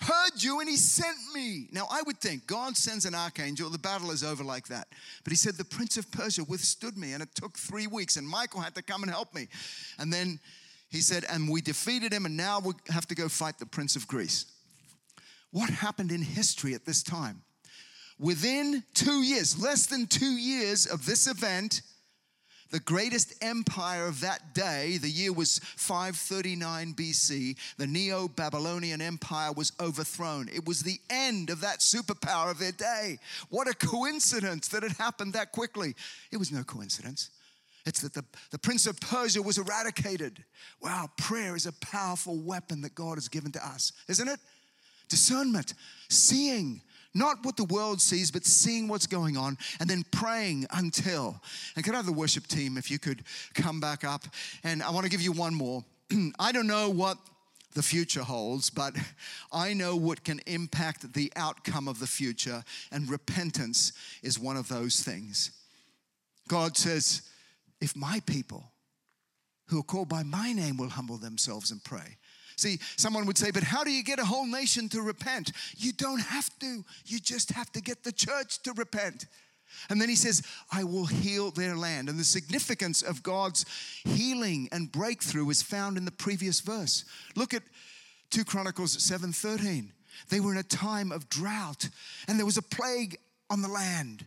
heard 0.00 0.42
you 0.42 0.60
and 0.60 0.68
he 0.68 0.76
sent 0.76 1.16
me. 1.34 1.68
Now, 1.72 1.86
I 1.90 2.02
would 2.02 2.18
think 2.18 2.46
God 2.46 2.76
sends 2.76 3.04
an 3.04 3.14
archangel, 3.14 3.70
the 3.70 3.78
battle 3.78 4.10
is 4.10 4.22
over 4.22 4.44
like 4.44 4.68
that. 4.68 4.88
But 5.24 5.32
he 5.32 5.36
said, 5.36 5.54
the 5.54 5.64
prince 5.64 5.96
of 5.96 6.10
Persia 6.10 6.44
withstood 6.44 6.96
me, 6.96 7.12
and 7.12 7.22
it 7.22 7.34
took 7.34 7.56
three 7.56 7.86
weeks, 7.86 8.16
and 8.16 8.28
Michael 8.28 8.60
had 8.60 8.74
to 8.74 8.82
come 8.82 9.02
and 9.02 9.10
help 9.10 9.34
me. 9.34 9.48
And 9.98 10.12
then 10.12 10.38
he 10.90 11.00
said, 11.00 11.24
and 11.30 11.50
we 11.50 11.60
defeated 11.60 12.12
him, 12.12 12.26
and 12.26 12.36
now 12.36 12.60
we 12.60 12.72
have 12.88 13.06
to 13.08 13.14
go 13.14 13.28
fight 13.28 13.58
the 13.58 13.66
prince 13.66 13.96
of 13.96 14.06
Greece. 14.06 14.46
What 15.50 15.70
happened 15.70 16.12
in 16.12 16.22
history 16.22 16.74
at 16.74 16.84
this 16.84 17.02
time? 17.02 17.42
Within 18.18 18.82
two 18.94 19.22
years, 19.22 19.60
less 19.62 19.86
than 19.86 20.06
two 20.06 20.36
years 20.36 20.86
of 20.86 21.04
this 21.06 21.26
event, 21.26 21.82
the 22.70 22.80
greatest 22.80 23.34
empire 23.42 24.06
of 24.06 24.20
that 24.20 24.54
day, 24.54 24.98
the 24.98 25.08
year 25.08 25.32
was 25.32 25.60
539 25.76 26.94
BC, 26.94 27.56
the 27.78 27.86
Neo 27.86 28.28
Babylonian 28.28 29.00
Empire 29.00 29.52
was 29.52 29.72
overthrown. 29.80 30.48
It 30.48 30.66
was 30.66 30.80
the 30.80 30.98
end 31.08 31.50
of 31.50 31.60
that 31.60 31.78
superpower 31.78 32.50
of 32.50 32.58
their 32.58 32.72
day. 32.72 33.18
What 33.50 33.68
a 33.68 33.74
coincidence 33.74 34.68
that 34.68 34.84
it 34.84 34.92
happened 34.92 35.34
that 35.34 35.52
quickly. 35.52 35.94
It 36.32 36.38
was 36.38 36.50
no 36.50 36.64
coincidence. 36.64 37.30
It's 37.86 38.00
that 38.00 38.14
the, 38.14 38.24
the 38.50 38.58
prince 38.58 38.86
of 38.86 39.00
Persia 39.00 39.40
was 39.40 39.58
eradicated. 39.58 40.44
Wow, 40.82 41.08
prayer 41.16 41.54
is 41.54 41.66
a 41.66 41.72
powerful 41.72 42.36
weapon 42.36 42.82
that 42.82 42.96
God 42.96 43.14
has 43.14 43.28
given 43.28 43.52
to 43.52 43.64
us, 43.64 43.92
isn't 44.08 44.26
it? 44.26 44.40
Discernment, 45.08 45.74
seeing, 46.08 46.82
not 47.16 47.44
what 47.44 47.56
the 47.56 47.64
world 47.64 48.00
sees, 48.00 48.30
but 48.30 48.44
seeing 48.44 48.88
what's 48.88 49.06
going 49.06 49.36
on 49.36 49.58
and 49.80 49.88
then 49.88 50.04
praying 50.10 50.66
until. 50.72 51.40
And 51.74 51.84
could 51.84 51.94
I 51.94 51.98
have 51.98 52.06
the 52.06 52.12
worship 52.12 52.46
team, 52.46 52.76
if 52.76 52.90
you 52.90 52.98
could 52.98 53.24
come 53.54 53.80
back 53.80 54.04
up? 54.04 54.24
And 54.62 54.82
I 54.82 54.90
want 54.90 55.04
to 55.04 55.10
give 55.10 55.22
you 55.22 55.32
one 55.32 55.54
more. 55.54 55.84
I 56.38 56.52
don't 56.52 56.66
know 56.66 56.90
what 56.90 57.18
the 57.74 57.82
future 57.82 58.22
holds, 58.22 58.70
but 58.70 58.96
I 59.52 59.74
know 59.74 59.96
what 59.96 60.24
can 60.24 60.40
impact 60.46 61.12
the 61.12 61.32
outcome 61.36 61.88
of 61.88 62.00
the 62.00 62.06
future, 62.06 62.64
and 62.90 63.08
repentance 63.08 63.92
is 64.22 64.38
one 64.38 64.56
of 64.56 64.68
those 64.68 65.02
things. 65.02 65.50
God 66.48 66.76
says, 66.76 67.22
if 67.80 67.94
my 67.94 68.20
people 68.26 68.72
who 69.66 69.80
are 69.80 69.84
called 69.84 70.08
by 70.08 70.22
my 70.22 70.52
name 70.52 70.76
will 70.76 70.88
humble 70.88 71.18
themselves 71.18 71.70
and 71.70 71.84
pray, 71.84 72.16
See, 72.56 72.78
someone 72.96 73.26
would 73.26 73.36
say, 73.36 73.50
but 73.50 73.62
how 73.62 73.84
do 73.84 73.90
you 73.90 74.02
get 74.02 74.18
a 74.18 74.24
whole 74.24 74.46
nation 74.46 74.88
to 74.90 75.02
repent? 75.02 75.52
You 75.76 75.92
don't 75.92 76.20
have 76.20 76.48
to. 76.60 76.84
You 77.04 77.20
just 77.20 77.52
have 77.52 77.70
to 77.72 77.82
get 77.82 78.02
the 78.02 78.12
church 78.12 78.62
to 78.62 78.72
repent. 78.72 79.26
And 79.90 80.00
then 80.00 80.08
he 80.08 80.16
says, 80.16 80.42
I 80.72 80.84
will 80.84 81.06
heal 81.06 81.50
their 81.50 81.76
land. 81.76 82.08
And 82.08 82.18
the 82.18 82.24
significance 82.24 83.02
of 83.02 83.22
God's 83.22 83.66
healing 84.04 84.68
and 84.72 84.90
breakthrough 84.90 85.48
is 85.50 85.62
found 85.62 85.98
in 85.98 86.04
the 86.04 86.10
previous 86.10 86.60
verse. 86.60 87.04
Look 87.34 87.52
at 87.52 87.62
2 88.30 88.44
Chronicles 88.44 88.96
7:13. 88.96 89.92
They 90.30 90.40
were 90.40 90.52
in 90.52 90.58
a 90.58 90.62
time 90.62 91.12
of 91.12 91.28
drought, 91.28 91.90
and 92.26 92.38
there 92.38 92.46
was 92.46 92.56
a 92.56 92.62
plague 92.62 93.18
on 93.50 93.60
the 93.60 93.68
land. 93.68 94.26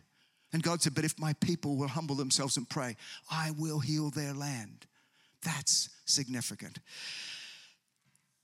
And 0.52 0.62
God 0.62 0.82
said, 0.82 0.94
But 0.94 1.04
if 1.04 1.18
my 1.18 1.32
people 1.34 1.76
will 1.76 1.88
humble 1.88 2.14
themselves 2.14 2.56
and 2.56 2.68
pray, 2.68 2.96
I 3.30 3.50
will 3.52 3.80
heal 3.80 4.10
their 4.10 4.32
land. 4.32 4.86
That's 5.42 5.88
significant. 6.06 6.78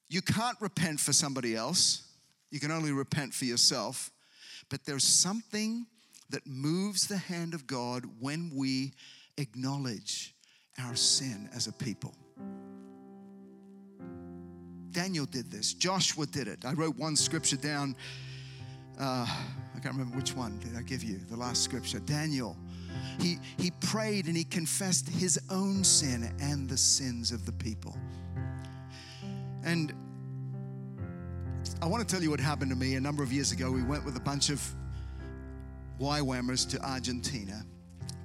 You 0.08 0.22
can't 0.22 0.56
repent 0.60 1.00
for 1.00 1.12
somebody 1.12 1.56
else, 1.56 2.02
you 2.50 2.60
can 2.60 2.70
only 2.70 2.92
repent 2.92 3.34
for 3.34 3.44
yourself. 3.44 4.10
But 4.68 4.84
there's 4.84 5.04
something 5.04 5.86
that 6.30 6.46
moves 6.46 7.06
the 7.06 7.16
hand 7.16 7.54
of 7.54 7.66
God 7.66 8.04
when 8.18 8.50
we 8.54 8.92
acknowledge 9.36 10.34
our 10.78 10.96
sin 10.96 11.48
as 11.54 11.66
a 11.66 11.72
people. 11.72 12.14
Daniel 14.90 15.26
did 15.26 15.50
this, 15.50 15.74
Joshua 15.74 16.26
did 16.26 16.48
it. 16.48 16.64
I 16.64 16.72
wrote 16.72 16.96
one 16.96 17.16
scripture 17.16 17.56
down. 17.56 17.94
Uh, 18.98 19.26
I 19.26 19.78
can't 19.80 19.94
remember 19.94 20.16
which 20.16 20.34
one 20.34 20.58
did 20.58 20.74
I 20.74 20.82
give 20.82 21.04
you, 21.04 21.18
the 21.28 21.36
last 21.36 21.62
scripture. 21.62 21.98
Daniel. 22.00 22.56
He, 23.20 23.36
he 23.58 23.70
prayed 23.82 24.26
and 24.26 24.36
he 24.36 24.44
confessed 24.44 25.08
his 25.08 25.38
own 25.50 25.84
sin 25.84 26.34
and 26.40 26.68
the 26.68 26.78
sins 26.78 27.30
of 27.30 27.44
the 27.44 27.52
people. 27.52 27.96
And 29.66 29.92
I 31.82 31.86
want 31.86 32.08
to 32.08 32.14
tell 32.14 32.22
you 32.22 32.30
what 32.30 32.38
happened 32.38 32.70
to 32.70 32.76
me 32.76 32.94
a 32.94 33.00
number 33.00 33.24
of 33.24 33.32
years 33.32 33.50
ago. 33.50 33.68
We 33.72 33.82
went 33.82 34.04
with 34.04 34.16
a 34.16 34.20
bunch 34.20 34.48
of 34.48 34.62
YWAMers 36.00 36.70
to 36.70 36.80
Argentina 36.82 37.66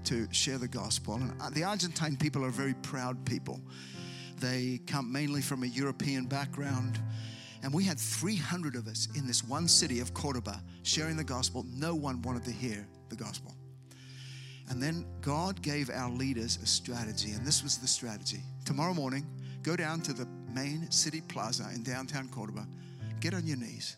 to 0.04 0.32
share 0.32 0.60
the 0.60 0.68
gospel. 0.68 1.16
And 1.16 1.34
uh, 1.42 1.50
the 1.50 1.64
Argentine 1.64 2.16
people 2.16 2.46
are 2.46 2.52
very 2.52 2.76
proud 2.76 3.26
people. 3.26 3.60
They 4.40 4.82
come 4.86 5.12
mainly 5.12 5.42
from 5.42 5.64
a 5.64 5.66
European 5.66 6.28
background. 6.28 7.00
And 7.64 7.74
we 7.74 7.86
had 7.86 7.98
300 7.98 8.76
of 8.76 8.88
us 8.88 9.08
in 9.16 9.26
this 9.26 9.44
one 9.44 9.68
city 9.68 10.00
of 10.00 10.14
Cordoba 10.14 10.62
sharing 10.84 11.18
the 11.18 11.24
gospel. 11.24 11.66
No 11.68 11.96
one 11.96 12.22
wanted 12.22 12.44
to 12.46 12.52
hear 12.52 12.88
the 13.10 13.16
gospel. 13.16 13.56
And 14.70 14.82
then 14.82 15.08
God 15.22 15.64
gave 15.64 15.90
our 15.90 16.12
leaders 16.12 16.60
a 16.62 16.68
strategy, 16.68 17.32
and 17.32 17.46
this 17.46 17.64
was 17.64 17.80
the 17.80 17.88
strategy. 17.88 18.42
Tomorrow 18.64 18.94
morning, 18.94 19.26
go 19.64 19.76
down 19.76 20.02
to 20.02 20.14
the 20.14 20.28
main 20.54 20.90
city 20.92 21.22
plaza 21.22 21.70
in 21.74 21.84
downtown 21.84 22.28
Cordoba, 22.30 22.66
get 23.20 23.34
on 23.34 23.46
your 23.46 23.58
knees, 23.58 23.98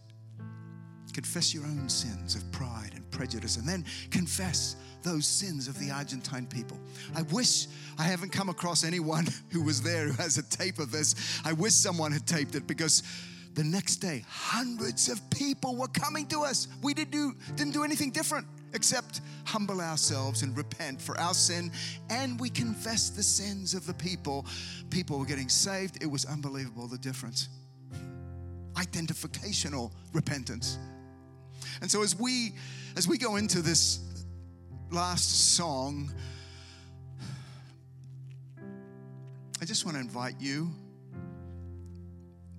confess 1.14 1.54
your 1.54 1.64
own 1.64 1.88
sins 1.90 2.36
of 2.36 2.52
pride 2.52 2.92
and 2.96 3.10
prejudice, 3.12 3.58
and 3.58 3.68
then 3.68 3.86
confess 4.12 4.76
those 5.04 5.26
sins 5.26 5.68
of 5.68 5.78
the 5.80 5.92
Argentine 5.92 6.48
people. 6.48 6.80
I 7.16 7.24
wish 7.24 7.68
I 7.98 8.04
haven't 8.04 8.32
come 8.32 8.50
across 8.50 8.84
anyone 8.84 9.28
who 9.50 9.62
was 9.64 9.82
there 9.82 10.08
who 10.08 10.22
has 10.22 10.38
a 10.38 10.44
tape 10.44 10.80
of 10.80 10.92
this. 10.92 11.42
I 11.46 11.54
wish 11.54 11.74
someone 11.74 12.12
had 12.12 12.26
taped 12.26 12.56
it 12.56 12.68
because 12.68 13.04
the 13.54 13.64
next 13.64 13.98
day, 13.98 14.26
hundreds 14.28 15.10
of 15.10 15.30
people 15.30 15.76
were 15.76 15.88
coming 15.88 16.26
to 16.28 16.42
us. 16.42 16.68
We 16.82 16.94
didn't 16.94 17.12
do, 17.12 17.36
didn't 17.56 17.74
do 17.74 17.84
anything 17.84 18.10
different 18.10 18.48
except 18.74 19.22
humble 19.46 19.82
ourselves 19.82 20.42
and 20.42 20.56
repent 20.58 21.02
for 21.02 21.20
our 21.20 21.34
sin, 21.34 21.72
and 22.10 22.40
we 22.40 22.50
confess 22.50 23.10
the 23.10 23.24
sins 23.24 23.74
of 23.74 23.86
the 23.86 23.94
people. 23.94 24.46
People 24.90 25.20
were 25.20 25.26
getting 25.26 25.50
saved. 25.50 26.02
It 26.02 26.08
was 26.08 26.26
unbelievable 26.26 26.88
the 26.88 26.98
difference. 26.98 27.50
Identificational 28.76 29.92
repentance. 30.14 30.78
And 31.82 31.90
so 31.90 32.04
as 32.04 32.18
we 32.18 32.56
as 32.96 33.08
we 33.08 33.18
go 33.18 33.38
into 33.38 33.62
this 33.62 34.00
last 34.92 35.56
song, 35.56 36.12
I 39.62 39.66
just 39.66 39.86
want 39.86 39.96
to 39.98 40.02
invite 40.02 40.36
you. 40.40 40.72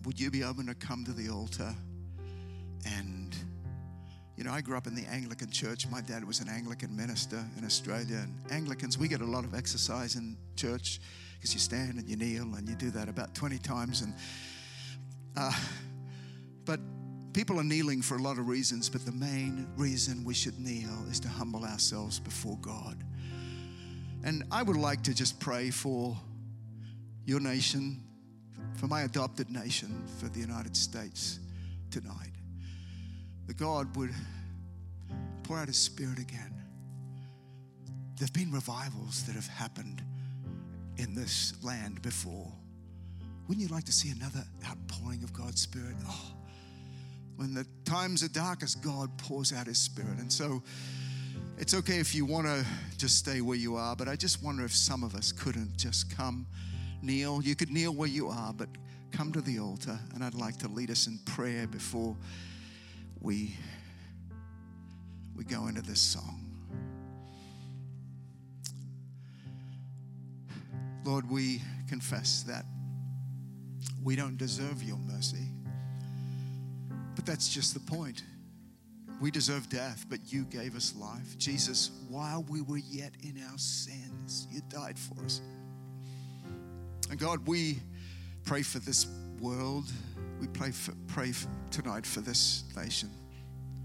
Would 0.04 0.20
you 0.20 0.30
be 0.30 0.44
open 0.44 0.66
to 0.66 0.74
come 0.74 1.04
to 1.04 1.12
the 1.12 1.30
altar 1.30 1.74
and 2.86 3.13
you 4.44 4.50
know, 4.50 4.56
I 4.56 4.60
grew 4.60 4.76
up 4.76 4.86
in 4.86 4.94
the 4.94 5.06
Anglican 5.06 5.48
church. 5.48 5.88
My 5.88 6.02
dad 6.02 6.22
was 6.22 6.40
an 6.40 6.50
Anglican 6.50 6.94
minister 6.94 7.42
in 7.56 7.64
Australia. 7.64 8.18
And 8.18 8.34
Anglicans, 8.52 8.98
we 8.98 9.08
get 9.08 9.22
a 9.22 9.24
lot 9.24 9.42
of 9.42 9.54
exercise 9.54 10.16
in 10.16 10.36
church 10.54 11.00
because 11.32 11.54
you 11.54 11.60
stand 11.60 11.94
and 11.94 12.06
you 12.06 12.16
kneel 12.16 12.54
and 12.54 12.68
you 12.68 12.74
do 12.74 12.90
that 12.90 13.08
about 13.08 13.34
20 13.34 13.56
times. 13.56 14.02
And 14.02 14.12
uh, 15.34 15.50
but 16.66 16.78
people 17.32 17.58
are 17.58 17.64
kneeling 17.64 18.02
for 18.02 18.18
a 18.18 18.22
lot 18.22 18.36
of 18.36 18.46
reasons. 18.46 18.90
But 18.90 19.06
the 19.06 19.12
main 19.12 19.66
reason 19.78 20.24
we 20.24 20.34
should 20.34 20.58
kneel 20.58 21.06
is 21.10 21.20
to 21.20 21.28
humble 21.28 21.64
ourselves 21.64 22.20
before 22.20 22.58
God. 22.60 23.02
And 24.24 24.44
I 24.52 24.62
would 24.62 24.76
like 24.76 25.02
to 25.04 25.14
just 25.14 25.40
pray 25.40 25.70
for 25.70 26.14
your 27.24 27.40
nation, 27.40 28.04
for 28.74 28.88
my 28.88 29.04
adopted 29.04 29.48
nation, 29.48 30.04
for 30.18 30.28
the 30.28 30.40
United 30.40 30.76
States 30.76 31.38
tonight 31.90 32.34
that 33.46 33.56
God 33.56 33.94
would 33.96 34.10
pour 35.44 35.58
out 35.58 35.68
His 35.68 35.76
Spirit 35.76 36.18
again. 36.18 36.52
There 38.16 38.26
have 38.26 38.32
been 38.32 38.50
revivals 38.50 39.24
that 39.24 39.34
have 39.34 39.46
happened 39.46 40.02
in 40.96 41.14
this 41.14 41.52
land 41.62 42.02
before. 42.02 42.52
Wouldn't 43.46 43.68
you 43.68 43.74
like 43.74 43.84
to 43.84 43.92
see 43.92 44.10
another 44.10 44.42
outpouring 44.66 45.22
of 45.22 45.32
God's 45.32 45.60
Spirit? 45.60 45.96
Oh, 46.08 46.32
when 47.36 47.54
the 47.54 47.66
times 47.84 48.22
are 48.22 48.28
darkest, 48.28 48.82
God 48.82 49.16
pours 49.18 49.52
out 49.52 49.66
His 49.66 49.78
Spirit. 49.78 50.18
And 50.18 50.32
so 50.32 50.62
it's 51.58 51.74
okay 51.74 51.98
if 51.98 52.14
you 52.14 52.24
want 52.24 52.46
to 52.46 52.64
just 52.96 53.18
stay 53.18 53.40
where 53.40 53.56
you 53.56 53.76
are, 53.76 53.94
but 53.94 54.08
I 54.08 54.16
just 54.16 54.42
wonder 54.42 54.64
if 54.64 54.74
some 54.74 55.04
of 55.04 55.14
us 55.14 55.32
couldn't 55.32 55.76
just 55.76 56.16
come 56.16 56.46
kneel. 57.02 57.42
You 57.42 57.54
could 57.54 57.70
kneel 57.70 57.92
where 57.92 58.08
you 58.08 58.28
are, 58.28 58.52
but 58.52 58.68
come 59.12 59.32
to 59.32 59.40
the 59.40 59.58
altar, 59.58 59.98
and 60.14 60.24
I'd 60.24 60.34
like 60.34 60.58
to 60.58 60.68
lead 60.68 60.90
us 60.90 61.06
in 61.06 61.18
prayer 61.24 61.66
before 61.66 62.16
we 63.20 63.56
we 65.36 65.44
go 65.44 65.66
into 65.66 65.82
this 65.82 66.00
song. 66.00 66.40
Lord, 71.04 71.28
we 71.30 71.60
confess 71.88 72.42
that 72.44 72.64
we 74.02 74.16
don't 74.16 74.36
deserve 74.36 74.82
your 74.82 74.96
mercy. 74.96 75.48
But 77.14 77.26
that's 77.26 77.52
just 77.52 77.74
the 77.74 77.80
point. 77.80 78.22
We 79.20 79.30
deserve 79.30 79.68
death, 79.68 80.06
but 80.08 80.32
you 80.32 80.44
gave 80.44 80.74
us 80.76 80.94
life. 80.96 81.38
Jesus, 81.38 81.90
while 82.08 82.44
we 82.48 82.62
were 82.62 82.78
yet 82.78 83.12
in 83.22 83.42
our 83.50 83.58
sins, 83.58 84.48
you 84.50 84.60
died 84.68 84.98
for 84.98 85.22
us. 85.24 85.40
And 87.10 87.18
God, 87.18 87.46
we 87.46 87.78
pray 88.44 88.62
for 88.62 88.78
this 88.78 89.06
world 89.40 89.90
we 90.44 90.48
pray, 90.48 90.72
for, 90.72 90.92
pray 91.06 91.32
for 91.32 91.48
tonight 91.70 92.04
for 92.04 92.20
this 92.20 92.64
nation, 92.76 93.10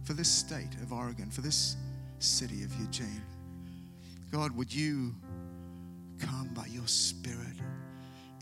for 0.09 0.15
this 0.15 0.27
state 0.27 0.73
of 0.81 0.91
Oregon, 0.91 1.29
for 1.29 1.41
this 1.41 1.77
city 2.17 2.63
of 2.63 2.73
Eugene. 2.79 3.21
God, 4.31 4.49
would 4.57 4.73
you 4.73 5.13
come 6.17 6.49
by 6.55 6.65
your 6.65 6.87
Spirit 6.87 7.59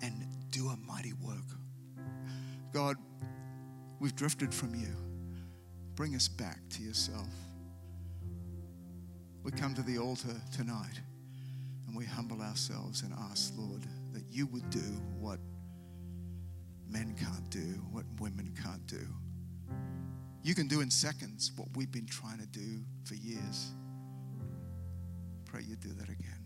and 0.01 0.25
do 0.49 0.69
a 0.69 0.77
mighty 0.77 1.11
work? 1.21 1.43
God, 2.71 2.95
we've 3.99 4.15
drifted 4.15 4.53
from 4.53 4.75
you. 4.75 4.95
Bring 5.95 6.15
us 6.15 6.29
back 6.29 6.59
to 6.69 6.83
yourself. 6.83 7.27
We 9.43 9.51
come 9.51 9.73
to 9.75 9.81
the 9.81 9.97
altar 9.97 10.41
tonight 10.55 11.01
And 11.85 11.97
we 11.97 12.05
humble 12.05 12.41
ourselves 12.41 13.01
and 13.01 13.13
ask, 13.29 13.51
Lord, 13.57 13.81
that 14.13 14.23
you 14.31 14.45
would 14.47 14.69
do 14.69 15.01
what 15.19 15.39
men 16.89 17.13
can't 17.19 17.49
do, 17.49 17.81
what 17.91 18.05
women 18.21 18.53
can't 18.63 18.87
do. 18.87 19.05
You 20.47 20.55
can 20.55 20.69
do 20.69 20.79
in 20.79 20.89
seconds 20.89 21.51
what 21.57 21.67
we've 21.75 21.91
been 21.91 22.05
trying 22.05 22.39
to 22.39 22.45
do 22.45 22.79
for 23.03 23.15
years. 23.15 23.71
Pray 25.43 25.59
you 25.67 25.75
do 25.75 25.89
that 25.89 26.07
again. 26.07 26.36